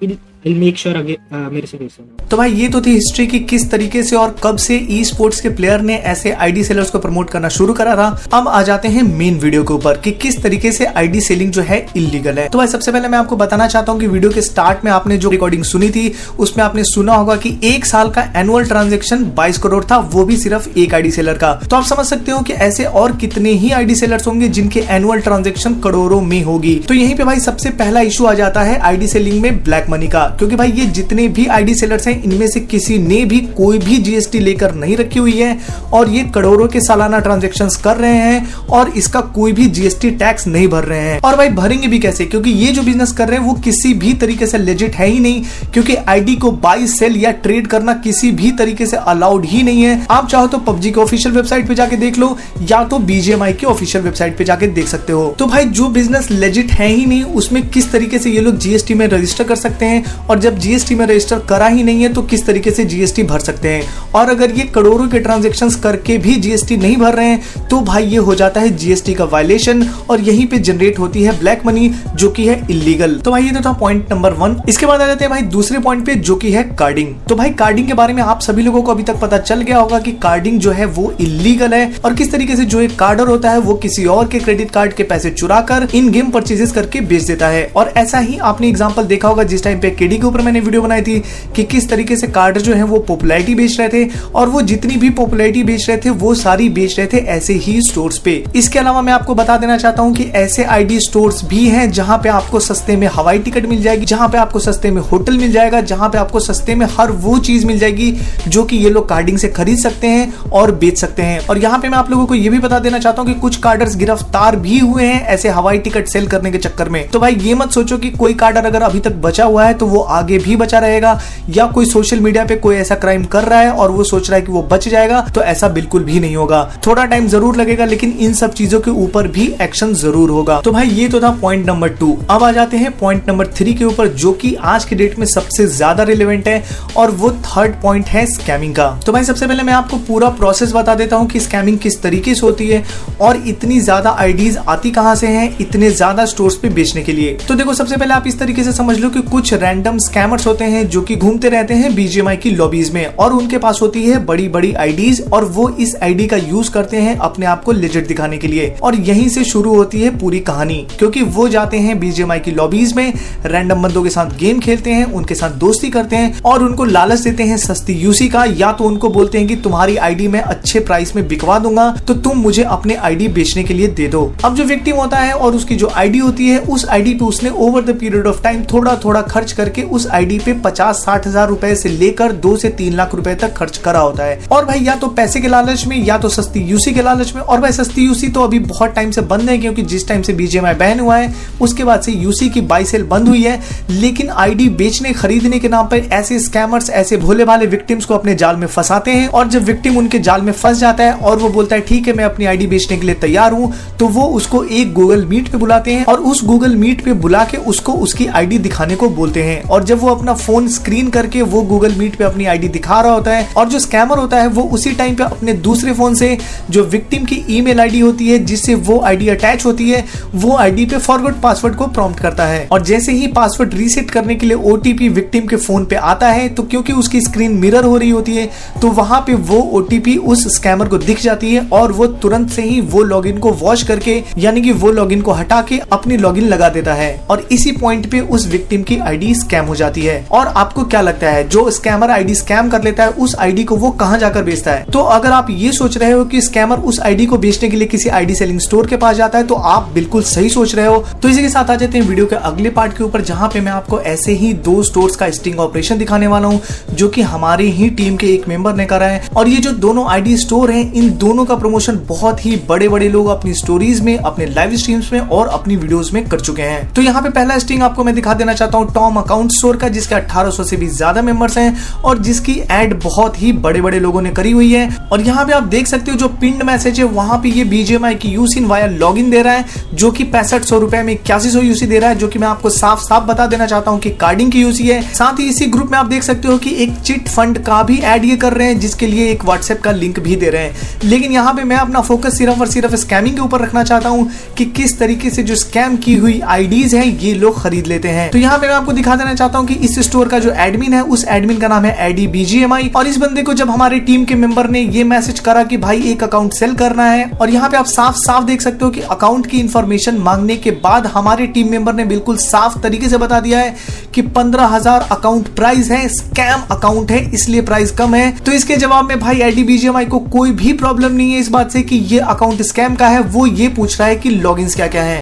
से 0.46 2.04
तो 2.30 2.38
भाई, 2.38 2.52
ये 2.52 2.68
तो 2.70 2.82
थी 2.82 2.92
हिस्ट्री 2.92 3.26
की 3.28 3.40
किस 3.40 3.70
तरीके 3.72 4.04
से 4.04 4.16
और 4.16 4.36
कब 4.44 4.58
से 4.58 4.76
ई 4.92 5.04
स्पोर्ट्स 5.04 5.42
के 5.42 5.50
प्लेयर 5.50 5.82
ने 5.82 5.96
ऐसे 5.96 6.32
आईडी 6.32 6.64
सेलर्स 6.64 6.90
को 6.90 7.00
प्रमोट 7.00 7.30
करना 7.30 7.50
शुरू 7.50 7.74
करा 7.74 7.96
था। 7.96 8.08
अब 8.34 8.48
आ 8.48 8.62
जाते 8.64 8.88
हैं 8.88 9.04
मेन 9.04 9.40
वीडियो 9.40 9.64
के 9.64 9.74
ऊपर 9.74 9.98
कि 9.98 10.12
किस 10.12 10.42
तरीके 10.44 10.72
से 10.72 10.86
आईडी 10.86 11.22
सेलिंग 11.22 11.52
जो 11.52 11.62
है 11.62 11.86
इलीगल 11.96 12.38
है। 12.38 12.48
तो 12.50 12.58
भाई, 12.58 12.68
सबसे 12.68 12.92
पहले 12.92 13.08
मैं 13.08 13.18
आपको 13.18 13.36
बताना 13.36 13.68
चाहता 13.68 13.92
हूँ 13.92 14.00
कि 14.00 14.08
वीडियो 14.08 14.32
के 14.32 14.42
स्टार्ट 14.42 14.86
में 14.86 14.92
आपने 14.92 15.18
जो 15.18 15.30
रिकॉर्डिंग 15.30 15.64
सुनी 15.64 15.90
थी, 15.90 16.14
उसमें 16.40 16.64
आपने 16.66 16.84
सुना 16.84 17.16
होगा 17.16 17.36
कि 17.36 17.58
एक 17.64 17.86
साल 17.86 18.10
का 18.10 18.28
एनुअल 18.36 18.66
ट्रांजेक्शन 18.66 19.24
बाईस 19.36 19.58
करोड़ 19.58 19.84
था, 19.84 19.98
वो 19.98 20.26
भी 20.26 20.38
सिर्फ़ 20.38 20.70
एक 20.80 20.94
आईडी 20.94 21.12
सेलर 21.12 21.38
का। 21.38 21.54
तो 21.70 21.76
आप 21.76 21.84
समझ 21.84 22.06
सकते 22.06 22.32
हो 22.32 22.42
कि 22.42 22.54
ऐसे 22.54 22.86
और 22.86 23.16
कितने 23.16 23.52
ही 23.52 23.72
आईडी 23.72 23.96
सेलर्स 23.96 24.28
होंगे 24.28 24.48
जिनके 24.48 24.80
एनुअल 24.90 25.20
ट्रांजेक्शन 25.20 25.80
करोड़ों 25.80 26.22
में 26.22 26.44
होगी। 26.44 26.76
तो 26.88 26.94
यहीं 26.94 27.16
पे 27.16 27.24
भाई, 27.24 27.40
सबसे 27.40 27.70
पहला 27.70 28.02
इशू 28.02 28.26
आ 28.26 28.34
जाता 28.34 28.62
है 28.62 28.80
आईडी 28.80 29.08
सेलिंग 29.08 29.42
में 29.42 29.64
ब्लैक 29.64 29.90
मनी 29.90 30.08
का। 30.08 30.27
क्योंकि 30.30 30.56
भाई 30.56 30.72
ये 30.72 30.86
जितने 30.88 31.28
भी 31.28 31.46
आईडी 31.48 31.76
सेलर्स 31.76 32.08
हैं, 32.08 32.22
इनमें 32.24 32.48
से 32.48 32.60
किसी 32.60 32.98
ने 32.98 33.24
भी 33.26 33.40
कोई 33.58 33.78
भी 33.78 33.98
जीएसटी 33.98 34.40
लेकर 34.40 34.74
नहीं 34.76 34.98
रखी 34.98 35.20
हुई 35.20 35.32
है 35.32 35.58
और 35.94 36.10
ये 36.10 36.24
करोड़ों 36.36 36.68
के 36.68 36.82
सालाना 36.82 37.20
ट्रांजेक्शन 37.20 37.70
कर 37.84 37.98
रहे 37.98 38.16
हैं 38.16 38.54
और 38.70 38.90
इसका 38.90 39.22
कोई 39.36 39.52
भी 39.52 39.66
जीएसटी 39.68 40.10
टैक्स 40.12 40.48
नहीं 40.48 40.68
भर 40.68 40.84
रहे 40.84 41.00
हैं। 41.00 41.20
और 41.20 41.36
भाई 41.36 41.50
भरेंगे 41.50 41.88
भी 41.88 42.00
कैसे? 42.00 42.26
क्योंकि 42.26 42.50
ये 42.50 42.72
जो 42.72 42.84
बिज़नेस 42.84 43.12
कर 43.12 43.28
रहे 43.28 43.40
हैं, 43.40 43.46
वो 43.46 43.54
किसी 43.54 43.94
भी 43.94 44.14
तरीके 44.14 44.48
से 44.48 44.58
लेजिट 44.58 44.96
है 44.96 45.08
ही 45.08 45.20
नहीं, 45.20 45.44
क्योंकि 45.74 45.96
आईडी 45.96 46.36
को 46.36 46.52
बाई 46.52 46.88
सेल 46.88 47.18
या 47.18 47.32
ट्रेड 47.32 47.68
करना 47.68 47.94
किसी 47.94 48.32
भी 48.32 48.52
तरीके 48.52 48.86
से 48.86 48.98
अलाउड 48.98 49.46
ही 49.46 49.64
नहीं 49.64 49.84
है। 49.84 50.06
आप 50.12 50.28
चाहो 50.28 50.48
तो 50.48 50.58
पबजी 50.58 50.92
के 50.92 51.02
ऑफिशियल 51.02 51.36
वेबसाइट 51.36 51.68
पे 51.68 51.76
जाके 51.76 51.96
देख 51.96 52.18
लो, 52.18 52.38
या 52.62 52.84
तो 52.84 53.00
बीजेएमआई 53.00 53.54
के 53.54 53.66
ऑफिशियल 53.66 54.04
वेबसाइट 54.04 54.38
पे 54.38 54.44
जाके 54.44 54.68
देख 54.68 54.88
सकते 54.88 55.14
हो। 55.14 55.36
तो 55.40 55.46
भाई 55.46 55.66
जो 55.66 55.88
बिज़नेस 55.90 56.32
लेजिट 56.32 56.72
है 56.72 56.88
ही 56.88 57.06
नहीं, 57.06 57.24
उसमें 57.24 57.68
किस 57.70 57.92
तरीके 57.92 58.20
से 58.20 58.30
ये 58.30 58.42
लोग 58.42 58.58
जीएसटी 58.58 58.94
में 58.94 59.08
रजिस्टर 59.08 59.44
कर 59.44 59.56
सकते 59.56 59.86
हैं 59.86 60.04
और 60.30 60.40
जब 60.40 60.58
जीएसटी 60.58 60.96
में 60.96 61.06
रजिस्टर 61.06 61.40
करा 61.40 61.68
ही 61.68 61.84
नहीं 61.84 62.04
है 62.04 62.14
तो 62.14 62.22
किस 62.24 62.46
तरीके 62.46 62.72
से 62.72 62.86
जीएसटी 62.86 63.24
भर 63.24 63.40
सकते 63.40 63.70
हैं? 63.70 63.84
और 64.16 64.30
अगर 64.30 64.52
ये 64.52 64.64
करोड़ों 64.66 65.08
के 65.08 65.20
ट्रांजेक्शन 65.20 65.70
करके 65.84 66.18
भी 66.18 66.36
जीएसटी 66.36 66.78
नहीं 66.78 66.98
भर 66.98 67.14
रहे 67.14 67.28
हैं 67.28 67.68
तो 67.70 67.80
भाई 67.82 68.06
ये 68.06 68.18
हो 68.20 68.36
जाता 68.36 68.62
है 68.62 68.70
जीएसटी 68.78 69.14
का 69.14 69.26
वायलेशन 69.26 69.84
और 70.10 70.22
यहीं 70.22 70.48
पे 70.48 70.58
जनरेट 70.60 71.00
होती 71.00 71.24
है 71.24 71.38
ब्लैक 71.40 71.66
मनी 71.66 71.92
जो 72.16 72.30
कि 72.30 72.46
है 72.48 72.62
इलीगल 72.72 73.16
तो 73.18 73.32
भाई 73.32 73.44
ये 73.44 73.52
तो 73.52 73.62
था 73.66 73.74
पॉइंट 73.80 74.12
नंबर 74.12 74.34
वन 74.34 74.56
इसके 74.70 74.86
बाद 74.86 75.02
आ 75.02 75.08
जाते 75.08 75.26
हैं 75.26 75.32
भाई 75.32 75.42
दूसरे 75.42 75.80
पॉइंट 75.80 76.06
पे, 76.06 76.16
जो 76.16 76.36
की 76.36 76.52
है 76.52 76.64
कार्डिंग 76.80 77.14
तो 77.30 77.36
भाई 77.36 77.50
कार्डिंग 77.54 77.88
के 77.88 77.94
बारे 77.94 78.14
में 78.14 78.22
आप 78.24 78.42
सभी 78.42 78.64
लोगों 78.64 78.82
को 78.82 78.92
अभी 78.92 79.04
तक 79.04 79.20
पता 79.20 79.38
चल 79.38 79.62
गया 79.62 79.78
होगा 79.78 80.00
कि 80.00 80.12
कार्डिंग 80.22 80.60
जो 80.60 80.72
है 80.72 80.86
वो 80.88 81.12
इलीगल 81.22 81.74
है 81.74 81.92
और 82.06 82.14
किस 82.14 82.32
तरीके 82.32 82.56
से 82.56 82.66
जो 82.66 82.82
एक 82.82 82.98
कार्डर 83.00 83.28
होता 83.28 83.52
है, 83.52 83.60
वो 83.60 83.74
किसी 83.76 84.06
और 84.06 84.28
के 84.28 84.40
क्रेडिट 84.40 84.72
कार्ड 84.72 84.94
के 84.94 85.04
पैसे 85.04 85.30
चुरा 85.30 85.60
कर 85.62 85.88
इन 85.96 86.10
गेम 86.12 86.30
परचेजेस 86.32 86.72
करके 86.72 87.02
बेच 87.02 87.24
देता 87.24 87.48
है. 87.48 87.64
और 87.76 87.94
ऐसा 87.98 88.20
ही 88.20 88.38
आपने 88.44 88.68
एग्ज़ाम्पल 88.68 89.04
देखा 89.04 89.28
होगा 89.28 89.44
जिस 89.44 89.64
टाइम 89.64 89.80
पे 89.80 89.90
केडी 90.08 90.18
के 90.18 90.26
ऊपर 90.28 90.42
मैंने 90.42 90.60
वीडियो 90.60 90.82
बनाई 90.82 91.02
थी 91.02 91.20
कि 91.56 91.64
किस 91.66 91.90
तरीके 91.90 92.16
से 92.16 92.28
कार्ड 92.30 92.58
जो 92.58 92.74
है 92.74 92.84
वो 92.86 93.00
पॉपुलैरिटी 93.08 93.56
बेच 93.56 93.80
रहे 93.80 93.90
थे 93.90 94.30
और 94.36 94.50
वो 94.50 94.62
जितनी 94.64 94.98
भी 94.98 95.10
पॉपुलैरिटी 95.12 95.64
बेच 95.64 95.88
रहे 95.90 95.98
थे, 95.98 96.10
वो 96.10 96.34
सारी 96.36 96.68
बेच 96.70 96.98
रहे 96.98 97.08
थे 97.08 97.18
ऐसे 97.28 97.54
ही 97.56 97.82
स्टोर्स 97.82 98.18
पे। 98.18 98.44
इसके 98.56 98.80
अलावा 98.80 99.02
मैं 99.02 99.14
आपको 99.14 99.36
बता 99.36 99.58
देना 99.58 99.78
चाहता 99.78 100.02
हूँ 100.02 100.14
कि 100.16 100.24
ऐसे 100.36 100.64
आईडी 100.66 101.00
स्टोर्स 101.00 101.44
भी 101.46 101.66
हैं 101.68 101.90
जहाँ 101.92 102.18
पे 102.18 102.30
आपको 102.30 102.60
सस्ते 102.60 102.96
में 102.98 103.08
हवाई 103.08 103.40
टिकट 103.40 103.66
मिल 103.66 103.82
जाएगी, 103.82 104.06
जहाँ 104.06 104.30
पे 104.30 104.38
आपको 104.38 104.60
सस्ते 104.60 104.92
में 104.92 105.02
होटल 105.02 105.38
मिल 105.38 105.52
जाएगा, 105.52 105.82
जहाँ 105.84 106.10
पे 106.10 106.18
आपको 106.18 106.40
सस्ते 106.40 106.76
में 106.76 106.86
हर 106.92 107.12
वो 107.18 107.38
चीज़ 107.40 107.66
मिल 107.66 107.80
जाएगी 107.80 108.12
जो 108.48 108.64
कि 108.64 108.78
ये 108.78 108.90
लोग 108.90 109.08
कार्डिंग 109.10 109.38
से 109.38 109.48
खरीद 109.50 109.78
सकते 109.80 110.08
हैं 110.08 110.50
और 110.52 110.72
बेच 110.78 110.98
सकते 110.98 111.24
हैं। 111.24 111.40
और 111.40 111.58
यहाँ 111.58 111.80
पे 111.80 111.90
मैं 111.90 111.98
आप 111.98 112.12
लोगों 112.12 112.26
को 112.26 112.36
ये 112.36 112.50
भी 112.50 112.60
बता 112.60 112.80
देना 112.80 113.00
चाहता 113.00 113.22
हूँ 113.22 113.34
कि 113.34 113.40
कुछ 113.42 113.58
कार्डर्स 113.60 113.96
गिरफ़्तार 113.98 114.56
भी 114.58 114.80
हुए 114.80 115.04
हैं 115.04 115.22
ऐसे 115.28 115.50
हवाई 115.50 115.78
टिकट 115.80 116.08
सेल 116.08 116.28
करने 116.28 116.52
के 116.52 116.58
चक्कर 116.60 116.90
में। 116.90 117.08
तो 117.10 117.20
भाई 117.20 117.36
ये 117.38 117.54
मत 117.56 117.72
सोचो 117.72 117.98
कि 117.98 118.10
कोई 118.12 118.34
कार्डर 118.36 118.66
अगर 118.66 118.82
अभी 118.82 119.00
तक 119.00 119.16
बचा 119.22 119.46
हुआ 119.46 119.66
है 119.66 119.74
तो 119.74 119.86
वो 119.88 119.97
आगे 120.00 120.38
भी 120.40 120.56
बचा 120.56 120.80
रहेगा 120.80 121.20
या 121.50 121.66
कोई 121.68 121.86
सोशल 121.86 122.20
मीडिया 122.20 122.46
पे 122.46 122.56
कोई 122.58 122.76
ऐसा 122.76 122.96
क्राइम 122.98 123.24
कर 123.26 123.44
रहा 123.44 123.60
है 123.60 123.72
और 123.72 123.92
वो 123.92 124.04
सोच 124.04 124.30
रहा 124.30 124.40
है 124.40 124.46
कि 124.46 124.52
वो 124.52 124.62
बच 124.72 124.88
जाएगा 124.90 125.22
तो 125.36 125.42
ऐसा 125.44 125.68
बिल्कुल 125.70 126.04
भी 126.04 126.20
नहीं 126.20 126.36
होगा। 126.36 126.64
थोड़ा 126.88 127.06
टाइम 127.06 127.28
ज़रूर 127.28 127.56
लगेगा, 127.56 127.86
लेकिन 127.86 128.12
इन 128.20 128.34
सब 128.34 128.54
चीज़ों 128.54 128.80
के 128.80 128.92
ऊपर 128.94 129.28
भी 129.28 129.48
एक्शन 129.62 129.94
ज़रूर 129.96 130.30
होगा। 130.30 130.60
तो 130.62 130.72
भाई, 130.72 130.88
ये 130.88 131.08
तो 131.10 131.20
था 131.22 131.30
पॉइंट 131.42 131.66
नंबर 131.68 131.90
टू 131.90 132.18
अब 132.30 132.44
आ 132.44 132.52
जाते 132.52 132.78
हैं 132.78 132.92
पॉइंट 133.00 133.30
नंबर 133.30 133.48
थ्री 133.50 133.74
के 133.74 133.86
ऊपर, 133.86 134.08
जो 134.08 134.32
कि 134.34 134.54
आज 134.56 134.86
के 134.86 134.96
डेट 134.96 135.18
में 135.20 135.26
सबसे 135.28 135.66
ज़्यादा 135.68 136.04
रिलेवेंट 136.04 136.48
है 136.48 136.64
और 136.98 137.12
वो 137.14 137.32
थर्ड 137.46 137.76
पॉइंट 137.82 138.08
है 138.08 138.26
स्कैमिंग 138.28 138.76
का। 138.76 138.88
तो 139.06 139.12
भाई, 139.12 139.24
सबसे 139.24 139.48
पहले 139.48 139.64
मैं 139.64 139.74
आपको 139.74 139.98
पूरा 140.08 140.30
प्रोसेस 140.38 140.72
बता 140.74 140.96
देता 140.96 141.16
हूँ 141.16 141.28
कि 141.28 141.40
स्कैमिंग 141.40 141.80
किस 141.80 142.02
तरीके 142.02 142.36
से 142.36 142.46
होती 142.46 142.68
है 142.68 142.84
और 143.22 143.42
इतनी 143.48 143.80
ज़्यादा 143.82 144.16
आईडीज 144.20 144.58
आती 144.60 144.92
कहाँ 144.92 145.16
से 145.16 145.28
हैं, 145.28 145.56
इतने 145.62 145.90
ज़्यादा 145.92 146.26
स्टोर्स 146.26 146.56
पे 146.56 146.70
बेचने 146.70 147.04
के 147.04 147.14
लिए। 147.14 147.38
तो 147.48 147.56
देखो, 147.56 147.74
सबसे 147.74 147.98
पहले 147.98 148.14
आप 148.14 148.28
इस 148.28 148.40
तरीके 148.40 148.64
से 148.64 148.72
समझ 148.74 148.98
लो 149.00 149.10
कि 149.10 149.22
कुछ 149.22 149.54
रैंडम 149.88 150.00
स्कैमर्स 150.00 150.46
होते 150.48 150.64
हैं 150.64 150.88
जो 150.90 151.02
कि 151.02 151.16
घूमते 151.16 151.50
रहते 151.50 151.74
हैं 151.74 151.94
बीजेएमआई 151.96 152.38
की 152.38 152.50
लॉबीज 152.52 152.90
में 152.94 153.06
और 153.16 153.34
उनके 153.34 153.58
पास 153.58 153.80
होती 153.82 154.04
है 154.04 154.18
बड़ी 154.26 154.48
बड़ी 154.48 154.72
आईडीज 154.76 155.22
और 155.34 155.46
वो 155.48 155.68
इस 155.80 155.96
आईडी 156.04 156.26
का 156.28 156.38
यूज़ 156.38 156.72
करते 156.72 156.98
हैं 156.98 157.16
अपने 157.18 157.46
आप 157.46 157.64
को 157.64 157.72
लिजिट 157.72 158.08
दिखाने 158.08 158.38
के 158.38 158.48
लिए। 158.48 158.68
और 158.84 158.96
यहीं 158.98 159.28
से 159.30 159.44
शुरू 159.44 159.76
होती 159.76 160.02
है 160.02 160.10
पूरी 160.20 160.40
कहानी, 160.40 160.76
क्योंकि 160.98 161.22
वो 161.22 161.48
जाते 161.50 161.78
हैं 161.78 161.98
बीजेएमआई 162.00 162.40
की 162.40 162.52
लॉबीज 162.52 162.94
में 162.94 163.14
रैंडम 163.46 163.84
बंदों 163.84 164.04
के 164.04 164.10
साथ 164.10 164.36
गेम 164.40 164.60
खेलते 164.60 164.92
हैं, 164.92 165.06
उनके 165.06 165.36
साथ 165.36 165.56
दोस्ती 165.60 165.90
करते 165.90 166.16
हैं 166.16 166.42
और 166.42 166.64
उनको 166.64 166.86
लालच 166.86 167.20
देते 167.20 167.44
हैं 167.44 167.58
सस्ती 167.58 167.94
यूसी 167.94 168.28
का, 168.28 168.44
या 168.48 168.72
तो 168.72 168.84
उनको 168.84 169.10
बोलते 169.10 169.38
हैं 169.38 169.48
कि 169.48 169.56
तुम्हारी 169.58 169.96
आईडी 170.00 170.28
मैं 170.28 170.42
अच्छे 170.42 170.80
प्राइस 170.82 171.16
में 171.16 171.28
बिकवा 171.28 171.60
दूँगा 171.60 171.90
तो 172.08 172.14
तुम 172.20 172.38
मुझे 172.40 172.64
अपने 172.66 172.96
आईडी 172.98 173.28
बेचने 173.30 173.64
के 173.64 173.74
लिए 173.74 173.88
दे 173.90 174.08
दो। 174.08 174.26
अब 174.46 174.56
जो 174.56 174.64
विक्टिम 174.66 174.96
होता 174.96 175.18
है 175.18 175.34
और 175.34 175.56
उसकी 175.56 175.76
जो 175.76 175.92
आईडी 175.96 176.20
होती 176.20 176.50
है, 176.50 176.60
उस 176.60 176.88
आईडी 176.88 177.14
पे 177.14 177.26
उसने 177.26 177.50
over 177.50 177.82
the 177.84 177.98
period 178.00 178.28
of 178.28 178.44
time 178.44 178.64
थोड़ा 178.74 178.96
थोड़ा 179.06 179.22
खर्च 179.24 179.52
करके 179.52 179.77
उस 179.84 180.08
आईडी 180.08 180.40
पे 180.40 180.54
पचास 180.64 180.98
साठ 180.98 181.28
हज़ार 181.28 181.48
रूपए 181.48 181.74
से 181.76 181.90
लेकर 181.90 182.32
दो 182.38 182.56
से 182.58 182.70
तीन 182.70 182.94
लाख 182.94 183.16
रुपए 183.16 183.34
तक 183.36 183.54
खर्च 183.54 183.78
करा 183.78 184.00
होता 184.00 184.24
है। 184.24 184.40
और 184.52 184.66
भाई, 184.66 184.80
या 184.80 184.96
तो 184.96 185.08
पैसे 185.10 185.42
के 185.42 185.48
लालच 185.48 185.86
में, 185.88 185.96
या 185.98 186.18
तो 186.18 186.30
सस्ती 186.30 186.60
यूसी 186.62 186.94
के 186.94 187.02
लालच 187.02 187.34
में। 187.36 187.42
और 187.42 187.62
भाई, 187.62 187.72
सस्ती 187.72 188.06
यूसी 188.06 188.28
तो 188.28 188.42
अभी 188.42 188.60
बहुत 188.60 188.94
टाइम 188.94 189.12
से 189.12 189.22
बंद 189.24 189.50
है, 189.50 189.58
क्योंकि 189.58 189.82
जिस 189.84 190.08
टाइम 190.08 190.22
से 190.22 190.34
बीजेएमआई 190.34 190.74
बैन 190.76 191.00
हुआ 191.00 191.18
है, 191.18 191.34
उसके 191.62 191.84
बाद 191.84 192.02
से 192.02 192.12
यूसी 192.12 192.50
की 192.50 192.62
बाई 192.64 192.86
सेल 192.86 193.04
बंद 193.06 193.28
हुई 193.28 193.44
है। 193.44 193.60
लेकिन 193.92 194.30
आईडी 194.30 194.70
बेचने, 194.72 195.14
खरीदने 195.14 195.60
के 195.60 195.70
नाम 195.70 195.88
पर 195.88 196.08
ऐसे 196.14 196.40
स्कैमर्स 196.40 196.90
ऐसे 196.92 197.18
भोले 197.18 197.46
भाले 197.46 197.66
विक्टिम्स 197.68 198.06
को 198.06 198.14
अपने 198.14 198.36
जाल 198.36 198.56
में 198.56 198.68
फंसाते 198.68 199.12
हैं। 199.12 199.28
और 199.30 199.48
जब 199.48 199.64
विक्टिम 199.64 199.98
उनके 199.98 200.20
जाल 200.20 200.42
में 200.42 200.52
फंस 200.54 200.78
जाता 200.78 201.04
है 201.04 201.14
और 201.14 201.38
वो 201.38 201.50
बोलता 201.50 201.76
है, 201.76 201.82
ठीक 201.82 202.08
है, 202.08 202.14
मैं 202.14 202.26
अपनी 202.26 202.46
आईडी 202.46 202.68
बेचने 202.68 202.98
के 202.98 203.06
लिए 203.06 203.16
तैयार 203.18 203.54
हूँ 203.54 203.74
तो 204.00 204.08
वो 204.08 204.26
उसको 204.38 204.64
एक 204.64 204.94
गूगल 204.94 205.26
मीट 205.26 205.48
पे 205.48 205.58
बुलाते 205.58 205.94
हैं। 205.94 206.06
और 206.06 206.20
उस 206.22 206.44
गूगल 206.46 206.76
मीट 206.76 207.04
पे 207.06 207.14
बुला 207.16 207.44
के 207.44 207.58
उसको 207.68 207.94
उसकी 207.98 208.26
आईडी 208.28 208.58
दिखाने 208.60 208.96
को 208.96 209.10
बोलते 209.10 209.44
हैं। 209.44 209.62
और 209.70 209.84
जब 209.84 210.00
वो 210.00 210.10
अपना 210.10 210.34
फ़ोन 210.36 210.68
स्क्रीन 210.70 211.10
करके 211.10 211.42
वो 211.44 211.62
गूगल 211.64 211.96
मीट 211.96 212.16
पे 212.16 212.24
अपनी 212.24 212.46
आईडी 212.46 212.68
दिखा 212.70 213.00
रहा 213.02 213.14
होता 213.14 213.32
है, 213.32 213.48
और 213.58 213.70
जो 213.70 213.80
स्कैमर 213.80 214.18
होता 214.18 214.38
है, 214.38 214.48
वो 214.48 214.64
उसी 214.74 214.92
टाइम 214.94 215.16
पे 215.16 215.24
अपने 215.24 215.54
दूसरे 215.62 215.94
फ़ोन 215.94 216.16
से 216.16 216.38
जो 216.70 216.84
विक्टिम 216.86 217.26
की 217.26 217.44
ईमेल 217.50 217.80
आईडी 217.80 218.00
होती 218.00 218.28
है, 218.28 218.38
जिससे 218.46 218.76
वो 218.78 219.00
आईडी 219.02 219.28
अटैच 219.30 219.66
होती 219.66 219.90
है, 219.90 220.04
वो 220.36 220.56
आईडी 220.58 220.86
पे 220.86 220.98
फॉरवर्ड 220.98 221.36
पासवर्ड 221.42 221.76
को 221.76 221.88
प्रॉम्प्ट 221.88 222.20
करता 222.20 222.46
है। 222.46 222.68
और 222.72 222.84
जैसे 222.84 223.12
ही 223.12 223.28
पासवर्ड 223.30 223.74
रीसेट 223.74 224.12
करने 224.12 224.36
के 224.36 224.46
लिए 224.46 224.58
ओटीपी 224.66 225.10
विक्टिम 225.10 225.48
के 225.48 225.56
फ़ोन 225.58 225.86
पे 225.86 225.96
आता 225.96 226.28
है 226.30 226.48
तो 226.50 226.64
क्योंकि 226.64 226.94
उसकी 226.94 227.22
स्क्रीन 227.22 227.52
मिरर 227.58 227.84
हो 227.84 227.98
रही 227.98 228.10
होती 228.10 228.36
है 228.36 228.50
तो 228.82 228.88
वहाँ 228.92 229.20
पे 229.22 229.34
वो 229.34 229.60
ओटीपी 229.74 230.16
उस 230.18 230.48
स्कैमर 230.56 230.88
को 230.88 230.98
दिख 231.00 231.22
जाती 231.22 231.54
है, 231.54 231.68
और 231.70 231.92
वो 231.92 232.08
तुरंत 232.08 232.50
से 232.50 232.62
ही 232.62 232.80
वो 232.84 233.04
लॉगिन 233.04 233.38
को 233.38 233.52
वॉश 233.54 233.84
करके, 233.84 234.22
यानी 234.38 234.62
कि 234.62 234.72
वो 234.74 234.92
लॉगिन 234.92 235.22
को 235.22 235.32
हटा 235.32 235.62
के 235.62 235.80
अपनी 235.92 236.18
लॉगिन 236.18 236.48
लगा 236.48 236.70
देता 236.70 236.94
है। 236.94 237.16
और 237.30 237.48
इसी 237.52 237.72
पॉइंट 237.72 238.10
पे 238.12 238.20
उस 238.20 238.48
विक्टिम 238.48 238.84
की 238.84 238.98
आईडी 239.00 239.34
स्कैम 239.36 239.57
हो 239.66 239.76
जाती 239.76 240.02
है। 240.02 240.26
और 240.32 240.48
आपको 240.48 240.84
क्या 240.84 241.02
लगता 241.02 241.30
है, 241.30 241.48
जो 241.48 241.70
स्कैमर 241.72 242.12
आईडी 242.12 242.36
स्कैम 242.36 242.70
कर 242.70 242.84
लेता 242.84 243.04
है, 243.04 243.10
उस 243.10 243.36
आईडी 243.36 243.64
को 243.64 243.76
वो 243.76 243.90
कहाँ 243.92 244.18
जाकर 244.20 244.44
बेचता 244.44 244.72
है? 244.72 244.84
तो 244.84 245.00
अगर 245.00 245.32
आप 245.32 245.48
ये 245.50 245.72
सोच 245.72 245.98
रहे 245.98 246.12
हो 246.12 246.24
कि 246.26 246.42
स्कैमर 246.42 246.80
उस 246.80 247.00
आईडी 247.00 247.26
को 247.26 247.38
बेचने 247.38 247.70
के 247.70 247.78
लिए 247.78 247.88
किसी 247.88 248.10
आईडी 248.10 248.36
सेलिंग 248.36 248.60
स्टोर 248.60 248.88
के 248.88 248.98
पास 248.98 249.16
जाता 249.16 249.38
है 249.38 249.48
तो 249.48 249.56
आप 249.56 249.90
बिल्कुल 249.94 250.24
सही 250.24 250.50
सोच 250.50 250.76
रहे 250.76 250.86
हो। 250.86 251.04
तो 251.22 251.30
इसी 251.30 251.42
के 251.42 251.50
साथ 251.50 251.70
आ 251.70 251.76
जाते 251.76 251.98
हैं 251.98 252.06
वीडियो 252.06 252.26
के 252.26 252.36
अगले 252.38 252.70
पार्ट 252.70 252.98
के 252.98 253.04
ऊपर, 253.04 253.22
जहाँ 253.22 253.50
पे 253.50 253.62
मैं 253.62 253.72
आपको 253.72 254.00
ऐसे 254.02 254.32
ही 254.34 254.54
दो 254.66 254.82
स्टोर्स 254.84 255.16
का 255.16 255.30
स्टिंग 255.32 255.60
ऑपरेशन 255.60 255.98
दिखाने 255.98 256.28
वाला 256.28 256.48
हूँ, 256.48 256.62
जो 256.92 257.08
की 257.10 257.22
हमारी 257.24 257.70
ही 257.72 257.90
टीम 257.92 258.16
के 258.18 258.28
एक 258.28 258.48
मेंबर 258.48 258.76
ने 258.76 258.86
करा 258.86 259.06
है। 259.06 259.22
और 259.38 259.48
ये 259.48 259.58
जो 259.58 259.72
दोनों 259.74 260.06
आईडी 260.08 260.36
स्टोर 260.38 260.72
है, 260.72 260.82
इन 260.92 261.10
दोनों 261.18 261.46
का 261.46 261.56
प्रमोशन 261.56 262.00
बहुत 262.08 262.46
ही 262.46 262.56
बड़े 262.70 262.90
बड़े 262.90 263.10
लोग 263.10 263.28
अपनी 263.28 263.54
स्टोरीज 263.54 264.02
में, 264.02 264.18
अपने 264.18 264.46
लाइव 264.46 264.76
स्ट्रीम्स 264.78 265.12
में 265.14 265.20
और 265.20 265.48
अपनी 265.50 265.76
वीडियोस 265.76 266.12
में 266.14 266.24
कर 266.26 266.40
चुके 266.40 266.62
हैं। 266.62 266.94
तो 266.94 267.02
यहाँ 267.02 267.22
पे 267.22 267.30
पहला 267.30 267.58
स्टिंग 267.58 267.82
आपको 267.84 268.04
मैं 268.04 268.14
दिखा 268.16 268.34
देना 268.34 268.54
चाहता 268.54 268.78
हूँ 268.78 268.94
टॉम 268.94 269.16
अकाउंट 269.16 269.37
स्टोर 269.48 269.78
का, 269.78 269.90
जिसके 269.90 270.16
1800 270.16 270.64
से 270.64 270.78
भी 270.78 270.88
ज़्यादा 270.88 271.22
मेंबर्स 271.22 271.58
हैं 271.58 271.76
और 272.04 272.18
जिसकी 272.18 272.54
एड 272.72 273.00
बहुत 273.04 273.42
ही 273.42 273.52
बड़े 273.52 273.82
बड़े 273.82 274.00
लोगों 274.00 274.22
ने 274.22 274.32
करी 274.32 274.52
हुई 274.52 274.72
है। 274.74 274.90
और 275.12 275.22
यहाँ 275.22 275.46
पे 275.46 275.54
आप 275.54 275.64
देख 275.64 275.88
सकते 275.88 276.12
हो 276.12 276.18
जो 276.18 276.28
पिंड 276.28 276.64
मैसेज 276.64 277.00
है, 277.00 277.06
वहाँ 277.06 277.38
पे 277.38 277.50
ये 277.50 277.64
बीजेएमआई 277.64 278.16
की 278.16 278.30
यूसिन 278.30 278.66
वाया 278.66 278.88
लॉग 278.88 279.16
दे 279.18 279.42
रहा 279.42 279.54
है, 279.54 279.66
जो 279.94 280.12
कि 280.12 280.24
पैंसठ 280.24 280.64
सौ 280.64 280.78
रुपए 280.80 281.02
में 281.04 281.14
इक्यासी 281.14 281.50
सौ 281.50 281.62
यूसी 281.62 281.86
दे 281.86 282.00
रहा 282.00 282.10
है, 282.10 282.16
जो 282.16 282.28
कि 282.28 282.40
मैं 282.40 282.48
आपको 282.48 282.70
साफ़ 282.70 283.00
साफ़ 283.00 283.24
बता 283.24 283.46
देना 283.46 283.66
चाहता 283.66 283.92
हूँ 283.92 284.00
कि 284.00 284.10
कार्डिंग 284.10 284.52
की 284.52 284.62
यूसी 284.62 284.88
है। 284.88 285.02
साथ 285.14 285.40
ही 285.40 285.46
इसी 285.46 285.66
ग्रुप 285.66 285.92
में 285.92 285.98
आप 286.00 286.06
देख 286.06 286.24
सकते 286.24 286.48
हो 286.48 286.58
कि 286.58 286.76
एक 286.84 286.96
चिट 286.98 287.28
फंड 287.28 287.60
का 287.60 287.82
भी 287.84 287.98
एड 288.06 288.26
ये 288.26 288.36
कर 288.38 288.54
रहे 288.54 288.68
हैं, 288.68 288.80
जिसके 288.80 289.08
लिए 289.08 289.30
एक 289.32 289.46
व्हाट्सएप 289.46 289.82
का 289.82 289.92
लिंक 289.92 290.20
भी 290.20 290.36
दे 290.36 290.50
रहे 290.50 290.64
हैं। 290.64 291.00
लेकिन 291.04 291.32
यहाँ 291.32 291.54
पे 291.54 291.64
मैं 291.64 291.78
अपना 291.78 292.02
फोकस 292.02 292.38
सिर्फ़ 292.38 292.60
और 292.60 292.68
सिर्फ़ 292.68 292.96
स्कैमिंग 292.96 293.36
के 293.36 293.42
ऊपर 293.42 293.62
रखना 293.62 293.84
चाहता 293.84 294.10
हूँ 294.10 294.30
कि 294.58 294.66
किस 294.68 294.98
तरीके 295.00 295.30
से 295.30 295.44
जो 295.44 295.56
स्कैम 295.56 295.96
की 295.98 296.16
हुई 296.16 296.40
आईडीज 296.48 296.96
हैं, 296.96 297.06
ये 297.06 297.34
लोग 297.34 297.62
खरीद 297.62 297.88
लेते 297.88 298.10
हैं। 298.10 298.30
तो 298.32 298.38
यहाँ 298.38 298.58
पे 298.60 298.68
मैं 298.68 298.76
आपको 298.76 298.92
दिखा 298.92 299.16
देना 299.16 299.27
चाहता 299.34 299.58
हूँ 299.58 299.68
कि 299.68 299.74
इस 299.76 299.98
स्टोर 300.02 300.28
का 300.30 300.40
जो 300.40 300.52
एडमिन 300.58 300.94
है, 300.94 301.02
उस 301.04 301.26
एडमिन 301.28 301.60
का 301.60 301.68
नाम 301.68 301.86
है 301.86 301.96
एडी 302.02 302.28
बीजीएमआई 302.28 302.92
और 302.96 303.08
इस 303.08 303.18
बंदे 303.18 303.44
को 303.44 303.54
जब 303.56 303.70
हमारे 303.70 304.00
टीम 304.02 304.26
के 304.26 304.36
मेंबर 304.38 304.70
ने 304.70 304.82
ये 304.82 305.04
मैसेज 305.06 305.40
करा 305.40 305.64
कि 305.66 305.78
भाई 305.78 306.02
एक 306.08 306.24
अकाउंट 306.24 306.54
सेल 306.54 306.74
करना 306.76 307.06
है, 307.06 307.30
और 307.32 307.50
यहाँ 307.50 307.70
पे 307.70 307.78
आप 307.78 307.86
साफ़ 307.88 308.16
साफ़ 308.18 308.44
देख 308.46 308.62
सकते 308.62 308.86
हो 308.86 308.92
कि 308.92 309.02
अकाउंट 309.02 309.48
की 309.48 309.60
इंफॉर्मेशन 309.60 310.18
मांगने 310.20 310.58
के 310.58 310.72
बाद 310.84 311.06
हमारे 311.08 311.48
टीम 311.48 311.72
मेंबर 311.72 311.94
ने 311.94 312.06
बिल्कुल 312.06 312.38
साफ़ 312.40 312.80
तरीके 312.82 313.10
से 313.10 313.18
बता 313.18 313.40
दिया 313.40 313.60
है 313.60 313.76
कि 314.16 314.22
पंद्रह 314.32 314.66
हज़ार 314.68 315.08
अकाउंट 315.12 315.48
प्राइस 315.56 315.92
है 315.92 316.08
स्कैम 316.10 316.64
अकाउंट 316.72 317.12
है, 317.12 317.24
इसलिए 317.32 317.62
प्राइस 317.64 317.92
कम 317.94 318.16
है। 318.16 318.32
तो 318.38 318.52
इसके 318.52 318.76
जवाब 318.78 319.06
में 319.06 319.20
भाई 319.20 319.42
एडी 319.42 319.64
बीजीएमआई 319.66 320.06
को 320.08 320.20
कोई 320.30 320.52
भी 320.54 320.74
प्रॉब्लम 320.76 321.12
नहीं 321.14 321.32
है 321.34 321.40
इस 321.40 321.50
बात 321.52 321.72
से 321.72 321.82
कि 321.84 321.96
ये 321.96 322.20
अकाउंट 322.20 322.62
स्कैम 322.64 322.96
का 322.96 323.08
है, 323.08 323.20
वो 323.22 323.46
ये 323.48 323.68
पूछ 323.70 324.00
रहा 324.00 324.08
है 324.08 324.16
कि 324.16 324.30
लॉगिन्स 324.30 324.76
क्या 324.76 324.88
क्या 324.88 325.04
है। 325.04 325.20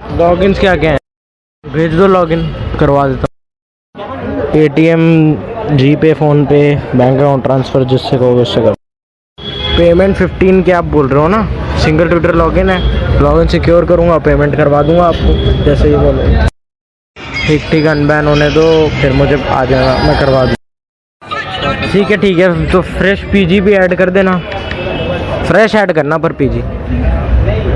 लॉगिन्स 0.00 0.58
क्या 0.58 0.74
क्या 0.76 0.90
हैं? 0.90 0.98
भेज 1.64 1.94
दो 1.94 2.06
लॉगिन 2.08 2.42
करवा 2.80 3.06
देता 3.08 3.20
हूँ। 3.20 3.33
पेटीएम 4.54 5.00
जी 5.76 5.94
पे 5.96 6.12
फ़ोन 6.14 6.44
पे 6.46 6.58
बैंक 6.96 7.16
अकाउंट 7.18 7.42
ट्रांसफ़र 7.44 7.84
जिससे 7.84 8.18
कहोगे 8.18 8.42
उससे 8.42 8.60
करो। 8.62 8.74
पेमेंट 9.78 10.16
15 10.16 10.62
के 10.64 10.72
आप 10.72 10.84
बोल 10.92 11.08
रहे 11.08 11.20
हो 11.20 11.28
ना? 11.28 11.40
सिंगल 11.84 12.08
ट्विटर 12.08 12.34
लॉगिन 12.34 12.70
है। 12.70 13.20
लॉगिन 13.22 13.48
सिक्योर 13.48 13.84
करूँगा 13.84 14.18
पेमेंट 14.20 14.54
करवा 14.56 14.82
दूँगा 14.82 15.06
आपको, 15.06 15.64
जैसे 15.64 15.88
ही 15.88 15.96
बोलो। 15.96 16.46
ठीक 17.46 17.62
ठीक 17.70 17.86
अनबैन 17.86 18.26
होने 18.26 18.50
दो, 18.50 18.66
फिर 19.00 19.12
मुझे 19.12 19.42
आ 19.42 19.64
जाएगा 19.64 19.96
मैं 20.04 20.18
करवा 20.20 20.44
दूँ। 20.44 20.54
ठीक 21.92 22.10
है 22.10 22.16
ठीक 22.18 22.38
है 22.38 22.70
तो 22.70 22.82
फ्रेश 22.92 23.24
पीजी 23.32 23.60
भी 23.60 23.72
ऐड 23.74 23.94
कर 23.98 24.10
देना। 24.10 24.38
फ्रेश 25.48 25.74
ऐड 25.74 25.92
करना 25.92 26.18
पर 26.18 26.32
पीजी 26.34 26.62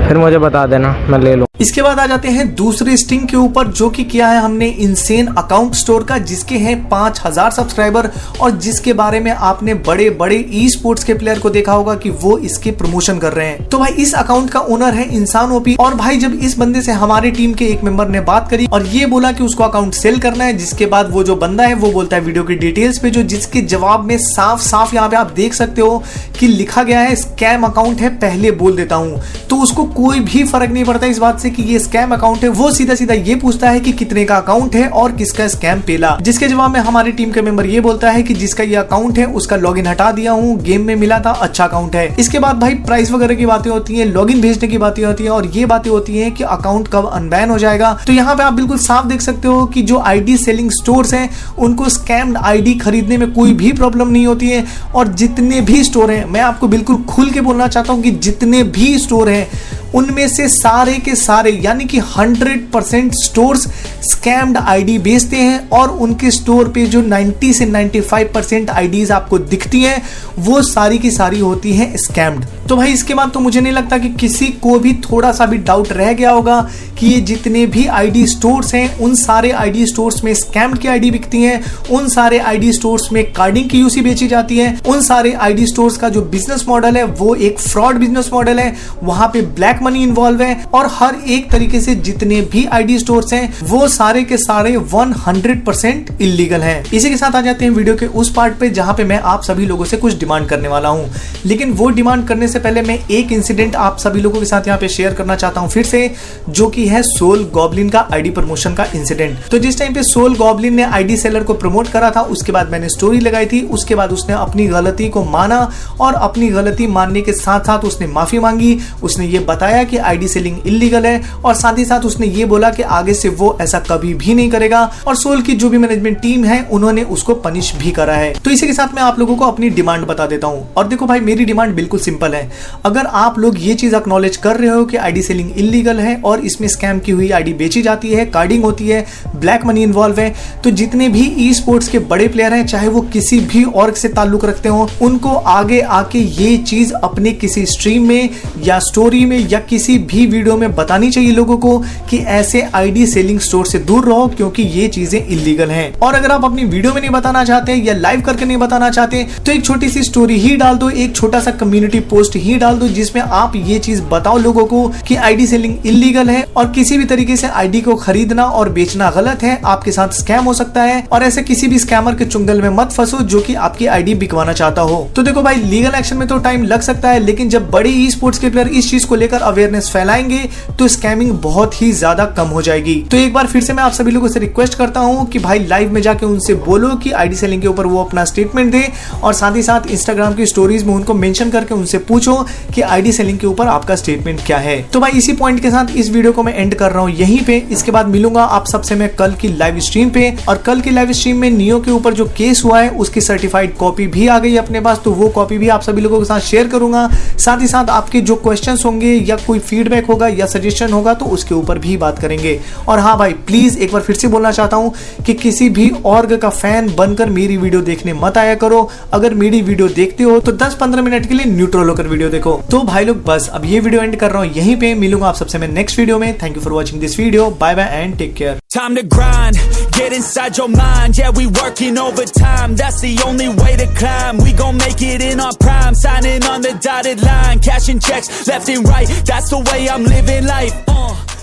फिर 0.07 0.17
मुझे 0.17 0.37
बता 0.39 0.65
देना, 0.67 0.95
मैं 1.09 1.19
ले 1.19 1.35
लूँ। 1.35 1.47
इसके 1.61 1.81
बाद 1.81 1.99
आ 1.99 2.05
जाते 2.07 2.27
हैं 2.27 2.43
दूसरे 2.55 2.95
स्टिंग 2.97 3.27
के 3.27 3.37
ऊपर, 3.37 3.67
जो 3.69 3.89
कि 3.89 4.03
किया 4.03 4.27
है 4.27 4.39
हमने 4.41 4.67
इंसेन 4.67 5.27
अकाउंट 5.27 5.73
स्टोर 5.75 6.03
का, 6.03 6.17
जिसके 6.19 6.57
हैं 6.57 6.77
पाँच 6.89 7.19
हज़ार 7.25 7.49
सब्सक्राइबर 7.51 8.09
और 8.41 8.51
जिसके 8.57 8.93
बारे 8.93 9.19
में 9.19 9.31
आपने 9.31 9.73
बड़े 9.87 10.09
बड़े 10.11 10.37
ई 10.51 10.67
स्पोर्ट्स 10.69 11.03
के 11.03 11.13
प्लेयर 11.13 11.39
को 11.39 11.49
देखा 11.49 11.73
होगा 11.73 11.95
कि 11.95 12.09
वो 12.11 12.37
इसके 12.39 12.71
प्रमोशन 12.71 13.17
कर 13.19 13.33
रहे 13.33 13.47
हैं। 13.47 13.67
तो 13.69 13.79
भाई, 13.79 13.91
इस 13.93 14.13
अकाउंट 14.13 14.49
का 14.49 14.59
ओनर 14.59 14.93
है 14.93 15.07
इंसान 15.15 15.51
ओपी 15.51 15.75
और 15.75 15.95
भाई, 15.95 16.17
जब 16.17 16.33
इस 16.35 16.57
बंदे 16.57 16.81
से 16.81 16.91
हमारी 16.93 17.31
टीम 17.31 17.53
के 17.53 17.65
एक 17.65 17.83
मेंबर 17.83 18.07
ने 18.07 18.21
बात 18.21 18.49
करी 18.49 18.67
और 18.67 18.85
ये 18.85 19.05
बोला 19.05 19.31
कि 19.31 19.43
उसको 19.43 19.63
अकाउंट 19.63 19.93
सेल 19.93 20.19
करना 20.19 20.43
है, 20.43 20.53
जिसके 20.53 20.85
बाद 20.85 21.11
वो 21.11 21.23
जो 21.23 21.35
बंदा 21.35 21.63
है, 21.63 21.73
वो 21.75 21.91
बोलता 21.91 22.15
है 22.15 22.21
वीडियो 22.21 22.43
की 22.43 22.55
डिटेल्स 22.55 22.99
पे, 22.99 23.09
जो 23.09 23.23
जिसके 23.25 23.61
जवाब 23.63 24.05
में 24.05 24.17
साफ़ 24.19 24.61
साफ़ 24.61 24.95
यहाँ 24.95 25.09
पे 25.09 25.15
आप 25.15 25.31
देख 25.33 25.53
सकते 25.53 25.81
हो 25.81 26.01
कि 26.39 26.47
लिखा 26.47 26.83
गया 26.83 26.99
है 26.99 27.15
स्कैम 27.17 27.63
अकाउंट 27.63 28.01
है, 28.01 28.09
पहले 28.17 28.51
बोल 28.53 28.75
देता 28.75 28.95
हूँ। 28.95 29.21
तो 29.49 29.57
उसको 29.59 29.83
कोई 29.93 30.19
भी 30.21 30.43
फ़र्क 30.45 30.71
नहीं 30.71 30.83
पड़ता 30.85 31.07
इस 31.07 31.17
बात 31.17 31.39
से 31.39 31.48
है 31.49 31.55
कि 31.55 31.63
ये 31.63 31.79
स्कैम 31.79 32.11
अकाउंट 32.11 32.43
है, 32.43 32.49
वो 32.51 32.71
सीधा 32.71 32.95
सीधा 32.95 33.13
ये 33.15 33.35
पूछता 33.37 33.69
है 33.69 33.79
कि 33.79 33.91
कितने 33.93 34.23
का 34.25 34.35
अकाउंट 34.37 34.75
है 34.75 34.87
और 34.91 35.11
किसका 35.11 35.47
स्कैम 35.47 35.79
पेला। 35.81 36.17
जिसके 36.21 36.47
जवाब 36.47 36.71
में 36.71 36.79
हमारी 36.79 37.11
टीम 37.11 37.31
का 37.31 37.41
मेंबर 37.41 37.65
ये 37.65 37.79
बोलता 37.81 38.11
है 38.11 38.23
कि 38.23 38.33
जिसका 38.35 38.63
ये 38.63 38.75
अकाउंट 38.77 39.17
है, 39.17 39.25
उसका 39.25 39.55
लॉगिन 39.55 39.87
हटा 39.87 40.11
दिया 40.11 40.31
हूँ 40.31 40.57
गेम 40.61 40.85
में 40.85 40.95
मिला 40.95 41.19
था 41.19 41.31
अच्छा 41.41 41.65
अकाउंट 41.65 41.95
है। 41.95 42.07
इसके 42.19 42.39
बाद 42.39 42.59
भाई 42.59 42.75
प्राइस 42.85 43.11
वगैरह 43.11 43.35
की 43.35 43.45
बातें 43.45 43.69
होती 43.71 43.95
है 43.95 44.05
लॉगिन 44.05 44.41
भेजने 44.41 44.67
की 44.67 44.77
बातें 44.77 45.03
होती 45.03 45.23
है 45.23 45.29
और 45.29 45.45
ये 45.47 45.65
बातें 45.65 45.89
होती 45.91 46.17
है 46.17 46.29
कि 46.31 46.43
अकाउंट 46.45 46.87
कब 46.87 47.09
अनबैन 47.13 47.49
हो 47.49 47.57
जाएगा। 47.57 47.93
तो 48.07 48.13
यहाँ 48.13 48.35
पे 48.35 48.43
आप 48.43 48.53
बिल्कुल 48.53 48.77
साफ़ 48.79 49.07
देख 49.07 49.21
सकते 49.21 49.47
हो 49.47 49.65
कि 49.65 49.81
जो 49.83 49.99
आईडी 50.01 50.37
सेलिंग 50.37 50.69
स्टोर 50.71 51.07
है, 51.13 51.29
उनको 51.59 51.89
स्कैम्ड 51.89 52.37
आईडी 52.37 52.73
खरीदने 52.75 53.17
में 53.17 53.31
कोई 53.33 53.53
भी 53.53 53.71
प्रॉब्लम 53.73 54.07
नहीं 54.09 54.25
होती 54.27 54.49
है 54.49 54.63
और 54.95 55.07
जितने 55.15 55.61
भी 55.61 55.83
स्टोर 55.83 56.11
हैं, 56.11 56.25
मैं 56.25 56.41
आपको 56.41 56.67
बिल्कुल 56.67 57.03
खुल 57.05 57.29
के 57.29 57.41
बोलना 57.41 57.67
चाहता 57.67 57.93
हूँ 57.93 58.01
कि 58.03 58.11
जितने 58.11 58.63
भी 58.65 58.97
स्टोर 58.99 59.29
हैं 59.29 59.47
उनमें 59.95 60.27
से 60.27 60.47
सारे 60.49 60.97
के 60.99 61.15
सारे, 61.15 61.51
यानी 61.53 61.85
कि 61.85 61.99
100 61.99 62.57
परसेंट 62.73 63.13
स्टोर 63.15 63.57
स्कैम्ड 63.57 64.57
आईडी 64.57 64.97
बेचते 64.99 65.37
हैं 65.37 65.69
और 65.69 65.89
उनके 65.97 66.31
स्टोर 66.31 66.69
पे 66.69 66.85
जो 66.85 67.01
90 67.03 67.53
से 67.53 67.65
95 67.65 68.33
परसेंट 68.33 68.69
आईडीज 68.69 69.11
आपको 69.11 69.39
दिखती 69.39 69.81
हैं, 69.81 70.01
वो 70.39 70.61
सारी 70.63 70.97
की 70.97 71.11
सारी 71.11 71.39
होती 71.39 71.73
हैं 71.73 71.95
स्कैम्ड 71.97 72.45
तो 72.69 72.75
भाई, 72.75 72.91
इसके 72.93 73.13
बाद 73.13 73.31
तो 73.31 73.39
मुझे 73.39 73.61
नहीं 73.61 73.73
लगता 73.73 73.97
कि 73.97 74.09
किसी 74.09 74.47
को 74.47 74.79
भी 74.79 74.93
थोड़ा 74.93 75.31
सा 75.31 75.45
भी 75.45 75.57
डाउट 75.57 75.91
रह 75.91 76.13
गया 76.13 76.31
होगा 76.31 76.69
कि 76.99 77.07
ये 77.07 77.21
जितने 77.21 77.65
भी 77.65 77.85
आईडी 77.85 78.27
स्टोर्स 78.27 78.73
हैं, 78.75 78.99
उन 78.99 79.15
सारे 79.15 79.51
आईडी 79.51 79.85
स्टोर्स 79.85 80.23
में 80.23 80.33
स्कैम्ड 80.33 80.77
की 80.77 80.87
आईडी 80.87 81.11
बिकती 81.11 81.41
हैं, 81.41 81.63
उन 81.91 82.09
सारे 82.09 82.39
आईडी 82.39 82.73
स्टोर्स 82.73 83.11
में 83.11 83.33
कार्डिंग 83.33 83.69
की 83.69 83.79
यूसी 83.79 84.01
बेची 84.01 84.27
जाती 84.27 84.57
है, 84.57 84.79
उन 84.87 85.01
सारे 85.01 85.33
आईडी 85.33 85.67
स्टोर्स 85.67 85.97
का 85.97 86.09
जो 86.09 86.21
बिज़नेस 86.21 86.65
मॉडल 86.67 86.97
है, 86.97 87.03
वो 87.03 87.35
एक 87.35 87.59
फ्रॉड 87.59 87.95
बिज़नेस 87.95 88.29
मॉडल 88.33 88.59
है, 88.59 88.75
वहाँ 89.03 89.27
पे 89.27 89.41
ब्लैक 89.41 89.79
मनी 89.81 90.03
इन्वॉल्व 90.03 90.41
है, 90.41 90.65
और 90.73 90.87
हर 90.91 91.15
एक 91.27 91.51
तरीके 91.51 91.81
से 91.81 91.95
जितने 91.95 92.41
भी 92.41 92.65
आईडी 92.65 92.99
स्टोर्स 92.99 93.33
हैं, 93.33 93.53
वो 93.63 93.87
सारे 93.87 94.23
के 94.23 94.37
सारे 94.37 94.77
100 94.77 95.65
परसेंट 95.65 96.21
इलीगल 96.21 96.61
हैं। 96.61 96.85
इसी 96.93 97.09
के 97.09 97.17
साथ 97.17 97.35
आ 97.35 97.41
जाते 97.41 97.65
हैं 97.65 97.71
वीडियो 97.71 97.95
के 97.95 98.05
उस 98.05 98.33
पार्ट 98.33 98.53
पे, 98.59 98.69
जहाँ 98.69 98.93
पे 98.93 99.03
मैं 99.03 99.19
आप 99.19 99.43
सभी 99.43 99.65
लोगों 99.65 99.85
से 99.85 99.97
कुछ 99.97 100.19
डिमांड 100.19 100.47
करने 100.47 100.67
वाला 100.67 100.89
हूँ। 100.89 101.11
लेकिन 101.45 101.71
वो 101.71 101.89
डिमांड 101.89 102.27
करने 102.27 102.47
से 102.47 102.58
पहले 102.59 102.81
मैं 102.81 102.97
एक 103.11 103.31
इंसिडेंट 103.31 103.75
आप 103.77 103.97
सभी 103.97 104.21
लोगों 104.21 104.39
के 104.39 104.45
साथ 104.45 104.67
यहाँ 104.67 104.79
पे 104.79 104.87
शेयर 104.89 105.13
करना 105.13 105.35
चाहता 105.35 105.61
हूँ। 105.61 105.69
फिर 105.69 105.85
से, 105.85 106.09
जो 106.49 106.67
कि 106.69 106.87
है 106.87 107.01
सोल 107.03 107.43
गॉबलिन 107.53 107.89
का 107.89 108.07
आईडी 108.13 108.29
प्रमोशन 108.29 108.73
का 108.73 108.85
इंसिडेंट 108.95 109.37
तो 109.51 109.59
जिस 109.59 109.79
टाइम 109.79 109.93
पे 109.93 110.03
सोल 110.03 110.35
गॉबलिन 110.37 110.73
ने 110.73 110.83
आईडी 110.83 111.17
सेलर 111.17 111.43
को 111.43 111.53
प्रमोट 111.55 111.87
करा 111.87 112.11
था, 112.11 112.21
उसके 112.21 112.51
बाद 112.51 112.71
मैंने 112.71 112.89
स्टोरी 112.89 113.19
लगाई 113.19 113.45
थी, 113.45 113.61
उसके 113.63 113.95
बाद 113.95 114.11
उसने 114.11 114.33
अपनी 114.35 114.67
गलती 114.67 115.09
को 115.09 115.23
माना 115.25 115.59
और 116.01 116.13
अपनी 116.13 116.47
गलती 116.49 116.87
मानने 116.89 117.21
के 117.21 117.33
साथ 117.33 117.59
साथ 117.61 117.85
उसने 117.85 118.07
माफ़ी 118.09 118.39
मांगी। 118.39 118.77
उसने 119.03 119.25
ये 119.27 119.39
बताया 119.41 119.83
कि 119.83 119.97
आईडी 119.99 120.27
सेलिंग 120.27 120.57
इलीगल 120.67 121.05
है 121.05 121.21
और 121.45 121.53
साथ 121.55 121.77
ही 121.77 121.85
साथ 121.85 122.05
उसने 122.05 122.27
ये 122.27 122.45
बोला 122.45 122.69
कि 122.69 122.83
आगे 122.83 123.13
से 123.13 123.29
वो 123.31 123.57
ऐसा 123.61 123.79
कभी 123.81 124.13
भी 124.13 124.33
नहीं 124.33 124.49
करेगा 124.49 124.79
और 125.07 125.15
सोल 125.15 125.41
की 125.41 125.53
जो 125.53 125.69
भी 125.69 125.77
मैनेजमेंट 125.77 126.19
टीम 126.21 126.43
है, 126.45 126.61
उन्होंने 126.71 127.03
उसको 127.09 127.33
पनिश 127.37 127.73
भी 127.75 127.91
करा 127.91 128.13
है। 128.13 128.33
तो 128.35 128.51
इसी 128.51 128.67
के 128.67 128.73
साथ 128.73 128.95
मैं 128.95 129.01
आप 129.03 129.19
लोगों 129.19 129.35
को 129.35 129.45
अपनी 129.45 129.69
डिमांड 129.69 130.05
बता 130.05 130.25
देता 130.25 130.47
हूँ। 130.47 130.67
और 130.73 130.87
देखो 130.87 131.05
भाई, 131.05 131.19
मेरी 131.19 131.45
डिमांड 131.45 131.75
बिल्कुल 131.75 131.99
सिंपल 131.99 132.33
है। 132.33 132.48
अगर 132.85 133.05
आप 133.05 133.39
लोग 133.39 133.55
ये 133.59 133.73
चीज़ 133.75 133.95
अक्नॉलेज 133.95 134.37
कर 134.37 134.57
रहे 134.57 134.69
हो 134.69 134.83
कि 134.85 134.97
आईडी 134.97 135.21
सेलिंग 135.21 135.51
इलीगल 135.57 135.99
है 135.99 136.15
और 136.25 136.45
इसमें 136.45 136.67
स्कैम 136.67 136.99
की 136.99 137.11
हुई 137.11 137.29
आईडी 137.31 137.53
बेची 137.53 137.81
जाती 137.81 138.09
है 138.09 138.25
कार्डिंग 138.27 138.63
होती 138.63 138.87
है 138.87 139.05
ब्लैक 139.35 139.65
मनी 139.65 139.83
इन्वॉल्व 139.83 140.19
है 140.19 140.33
तो 140.63 140.71
जितने 140.71 141.09
भी 141.09 141.25
ई 141.39 141.53
स्पोर्ट्स 141.53 141.87
के 141.87 141.99
बड़े 142.01 142.27
प्लेयर 142.27 142.53
हैं, 142.53 142.65
चाहे 142.65 142.87
वो 142.87 143.01
किसी 143.13 143.39
भी 143.41 143.63
ऑर्ग 143.75 143.93
से 143.95 144.09
ताल्लुक 144.09 144.45
रखते 144.45 144.69
हो, 144.69 144.89
उनको 145.01 145.29
आगे 145.29 145.79
आके 145.81 146.19
ये 146.19 146.57
चीज़ 146.59 146.93
अपने 146.93 147.31
किसी 147.33 147.65
स्ट्रीम 147.67 148.07
में 148.07 148.29
या 148.63 148.79
स्टोरी 148.81 149.23
में 149.25 149.37
या 149.49 149.59
किसी 149.69 149.97
भी 149.99 150.25
वीडियो 150.27 150.57
में 150.57 150.75
बतानी 150.75 151.09
चाहिए 151.11 151.31
लोगों 151.31 151.57
को 151.57 151.77
कि 152.09 152.17
ऐसे 152.37 152.61
आईडी 152.75 153.05
सेलिंग 153.07 153.39
स्टोर 153.39 153.65
से 153.65 153.79
दूर 153.81 154.05
रहो 154.05 154.27
क्योंकि 154.29 154.63
ये 154.63 154.87
चीज़ें 154.89 155.19
इलीगल 155.19 155.69
हैं। 155.71 155.93
और 155.99 156.15
अगर 156.15 156.31
आप 156.31 156.45
अपनी 156.45 156.63
वीडियो 156.65 156.93
में 156.93 157.01
नहीं 157.01 157.11
बताना 157.11 157.43
चाहते 157.45 157.73
या 157.75 157.93
लाइव 157.95 158.21
करके 158.21 158.45
नहीं 158.45 158.57
बताना 158.57 158.89
चाहते 158.89 159.25
तो 159.45 159.51
एक 159.51 159.65
छोटी 159.65 159.89
सी 159.89 160.03
स्टोरी 160.03 160.39
ही 160.39 160.55
डाल 160.57 160.77
दो, 160.77 160.89
एक 160.89 161.15
छोटा 161.15 161.39
सा 161.39 161.51
कम्युनिटी 161.53 161.99
पोस्ट 162.09 162.35
ही 162.39 162.57
डाल 162.57 162.77
दो, 162.79 162.87
जिसमें 162.89 163.21
आप 163.23 163.55
ये 163.55 163.79
चीज़ 163.79 164.01
बताओ 164.03 164.37
लोगों 164.39 164.65
को 164.65 164.87
कि 165.07 165.15
आईडी 165.17 165.47
सेलिंग 165.47 165.85
इलीगल 165.85 166.29
है 166.29 166.43
और 166.57 166.71
किसी 166.71 166.97
भी 166.97 167.05
तरीके 167.05 167.35
से 167.37 167.47
आईडी 167.49 167.81
को 167.81 167.95
खरीदना 167.97 168.45
और 168.45 168.69
बेचना 168.71 169.09
गलत 169.11 169.43
है, 169.43 169.59
आपके 169.65 169.91
साथ 169.91 170.09
स्कैम 170.13 170.43
हो 170.43 170.53
सकता 170.53 170.83
है 170.83 171.03
और 171.11 171.23
ऐसे 171.23 171.41
किसी 171.43 171.67
भी 171.67 171.79
स्कैमर 171.79 172.15
के 172.15 172.25
चुंगल 172.25 172.61
में 172.61 172.69
मत 172.71 172.91
फंसो 172.91 173.17
जो 173.19 173.41
कि 173.41 173.53
आपकी 173.55 173.85
आईडी 173.87 174.15
बिकवाना 174.15 174.53
चाहता 174.53 174.81
हो। 174.81 175.07
तो 175.15 175.23
देखो 175.23 175.41
भाई 175.43 175.55
लीगल 175.55 175.95
एक्शन 175.97 176.17
में 176.17 176.27
तो 176.27 176.37
टाइम 176.39 176.63
लग 176.63 176.81
सकता 176.81 177.09
है, 177.09 177.19
लेकिन 177.19 177.49
जब 177.49 177.69
बड़े 177.71 177.89
ई 177.91 178.09
स्पोर्ट्स 178.11 178.39
के 178.39 178.49
प्लेयर 178.49 178.67
इस 178.69 178.89
चीज़ 178.91 179.07
को 179.07 179.15
लेकर 179.15 179.41
अवेयरनेस 179.41 179.89
फैलाएँगे 179.89 180.39
तो 180.79 180.87
स्कैमिंग 180.89 181.31
बहुत 181.41 181.81
ही 181.81 181.91
ज़्यादा 181.93 182.25
कम 182.37 182.47
हो 182.49 182.61
जाएगी। 182.61 182.95
तो 183.11 183.17
एक 183.17 183.33
बार 183.33 183.47
फिर 183.47 183.63
से 183.63 183.73
मैं 183.73 183.83
आप 183.83 183.91
सभी 183.91 184.11
लोगों 184.11 184.27
से 184.27 184.39
रिक्वेस्ट 184.39 184.77
करता 184.77 184.99
हूँ 184.99 185.25
कि 185.29 185.39
भाई 185.39 185.59
लाइव 185.59 185.91
में 185.93 186.01
जाके 186.01 186.25
उनसे 186.25 186.53
बोलो 186.65 186.89
कि 186.95 187.11
आईडी 187.13 187.35
सेलिंग 187.35 187.61
के 187.61 187.67
ऊपर 187.67 187.85
वो 187.85 188.03
अपना 188.03 188.25
स्टेटमेंट 188.25 188.71
दे 188.71 188.83
और 189.23 189.33
साथ 189.33 189.55
ही 189.55 189.63
साथ 189.63 189.87
इंस्टाग्राम 189.91 190.33
की 190.33 190.45
स्टोरीज 190.45 190.83
में 190.83 190.93
उनको 190.93 191.13
मेंशन 191.15 191.49
करके 191.49 191.73
उनसे 191.73 191.97
पूछो 192.29 192.73
कि 192.73 192.81
आईडी 192.81 193.11
सेलिंग 193.11 193.37
के 193.39 193.47
ऊपर 193.47 193.67
आपका 193.67 193.95
स्टेटमेंट 193.95 194.39
क्या 194.45 194.57
है। 194.57 194.81
तो 194.83 194.99
भाई 194.99 195.11
इसी 195.17 195.33
पॉइंट 195.33 195.59
के 195.61 195.69
साथ 195.71 195.95
इस 195.97 196.09
वीडियो 196.11 196.31
को 196.33 196.43
मैं 196.43 196.53
एंड 196.55 196.75
कर 196.75 196.91
रहा 196.91 197.01
हूँ 197.01 197.11
यहीं 197.11 197.43
पे। 197.45 197.57
इसके 197.71 197.91
बाद 197.91 198.07
मिलूँगा 198.07 198.43
आप 198.43 198.65
सबसे 198.67 198.95
मैं 198.95 199.09
कल 199.15 199.33
की 199.41 199.47
लाइव 199.49 199.79
स्ट्रीम 199.79 200.09
पे। 200.09 200.33
और 200.49 200.57
कल 200.57 200.81
की 200.81 200.91
लाइव 200.91 201.11
स्ट्रीम 201.11 201.37
में 201.37 201.49
नियो 201.51 201.79
के 201.79 201.91
ऊपर 201.91 202.13
जो 202.13 202.25
केस 202.37 202.63
हुआ 202.65 202.81
है, 202.81 202.89
उसकी 202.91 203.21
सर्टिफाइड 203.21 203.75
कॉपी 203.77 204.07
भी 204.07 204.27
आ 204.27 204.37
गई 204.39 204.55
अपने 204.57 204.81
पास। 204.81 205.01
तो 205.03 205.11
वो 205.11 205.29
कॉपी 205.29 205.57
भी 205.57 205.69
आप 205.69 205.81
सभी 205.81 206.01
लोगों 206.01 206.19
के 206.19 206.25
साथ 206.25 206.39
शेयर 206.41 206.67
करूँगा। 206.67 207.07
साथ 207.37 207.61
ही 207.61 207.67
साथ 207.67 207.89
आपके 207.89 208.21
जो 208.21 208.35
क्वेश्चन 208.37 208.77
होंगे 208.85 209.13
या 209.13 209.35
कोई 209.47 209.59
फीडबैक 209.61 210.05
होगा 210.05 210.27
या 210.29 210.45
सजेशन 210.47 210.93
होगा 210.93 211.13
तो 211.13 211.25
उसके 211.27 211.55
ऊपर 211.55 211.79
भी 211.79 211.97
बात 211.97 212.19
करेंगे। 212.19 212.59
और 212.87 212.99
हाँ 212.99 213.17
भाई 213.17 213.33
प्लीज़ 213.47 213.77
एक 213.79 213.93
बार 213.93 214.01
फिर 214.01 214.15
से 214.15 214.27
बोलना 214.27 214.51
चाहता 214.51 214.77
हूँ 214.77 214.93
कि 215.25 215.33
किसी 215.35 215.69
भी 215.69 215.91
ऑर्ग 216.07 216.35
का 216.37 216.49
फ़ैन 216.51 216.93
बनकर 216.95 217.29
मेरी 217.29 217.57
वीडियो 217.57 217.81
देखने 217.81 218.13
मत 218.15 218.37
आया 218.37 218.55
करो। 218.55 218.87
अगर 219.13 219.33
मेरी 219.35 219.61
वीडियो 219.61 219.87
देखते 219.89 220.23
हो 220.23 220.39
तो 220.39 220.51
10-15 220.53 221.01
मिनट 221.01 221.25
के 221.25 221.33
लिए 221.33 221.45
न्यूट्रल 221.47 221.89
होकर 221.89 222.07
वीडियो 222.19 222.31
देखो 222.31 222.51
तो 222.71 222.81
भाई 222.83 223.05
लोग 223.05 223.23
बस 223.25 223.47
अब 223.53 223.65
ये 223.65 223.79
वीडियो 223.79 224.01
एंड 224.03 224.15
कर 224.19 224.31
रहा 224.31 224.41
हूँ 224.41 224.51
यहीं 224.55 224.75
पे 224.79 224.93
मिलूँगा 224.95 225.27
आप 225.27 225.35
सबसे 225.35 225.57
मैं 225.57 225.67
नेक्स्ट 225.67 225.99
वीडियो 225.99 226.17
में 226.19 226.37
thank 226.41 226.55
you 226.55 226.61
for 226.63 226.73
watching 226.73 226.99
this 227.01 227.17
video 227.19 227.49
bye 227.61 227.75
bye 227.75 228.01
and 228.01 228.17
take 228.17 228.33
care 228.37 228.57
Time 228.75 228.97
to 228.97 229.03
grind, 229.13 229.59
get 229.97 230.15
inside 230.17 230.59
your 230.61 230.67
mind. 230.73 231.19
Yeah, 231.19 231.31
we 231.37 231.45
working 231.59 231.97
overtime. 232.01 232.75
That's 232.81 232.99
the 233.05 233.13
only 233.27 233.47
way 233.61 233.71
to 233.81 233.87
climb. 234.01 234.43
We 234.43 234.53
gon' 234.59 234.83
make 234.83 235.01
it 235.07 235.25
in 235.29 235.43
our 235.47 235.57
prime. 235.65 235.99
Signing 236.03 236.47
on 236.51 236.67
the 236.67 236.75
dotted 236.87 237.25
line, 237.29 237.65
cashing 237.71 238.05
checks 238.11 238.31
left 238.53 238.75
and 238.77 238.93
right. 238.93 239.19
That's 239.33 239.57
the 239.57 239.65
way 239.71 239.81
I'm 239.89 240.09
living 240.13 240.53
life. 240.53 240.95
Uh. 240.99 241.38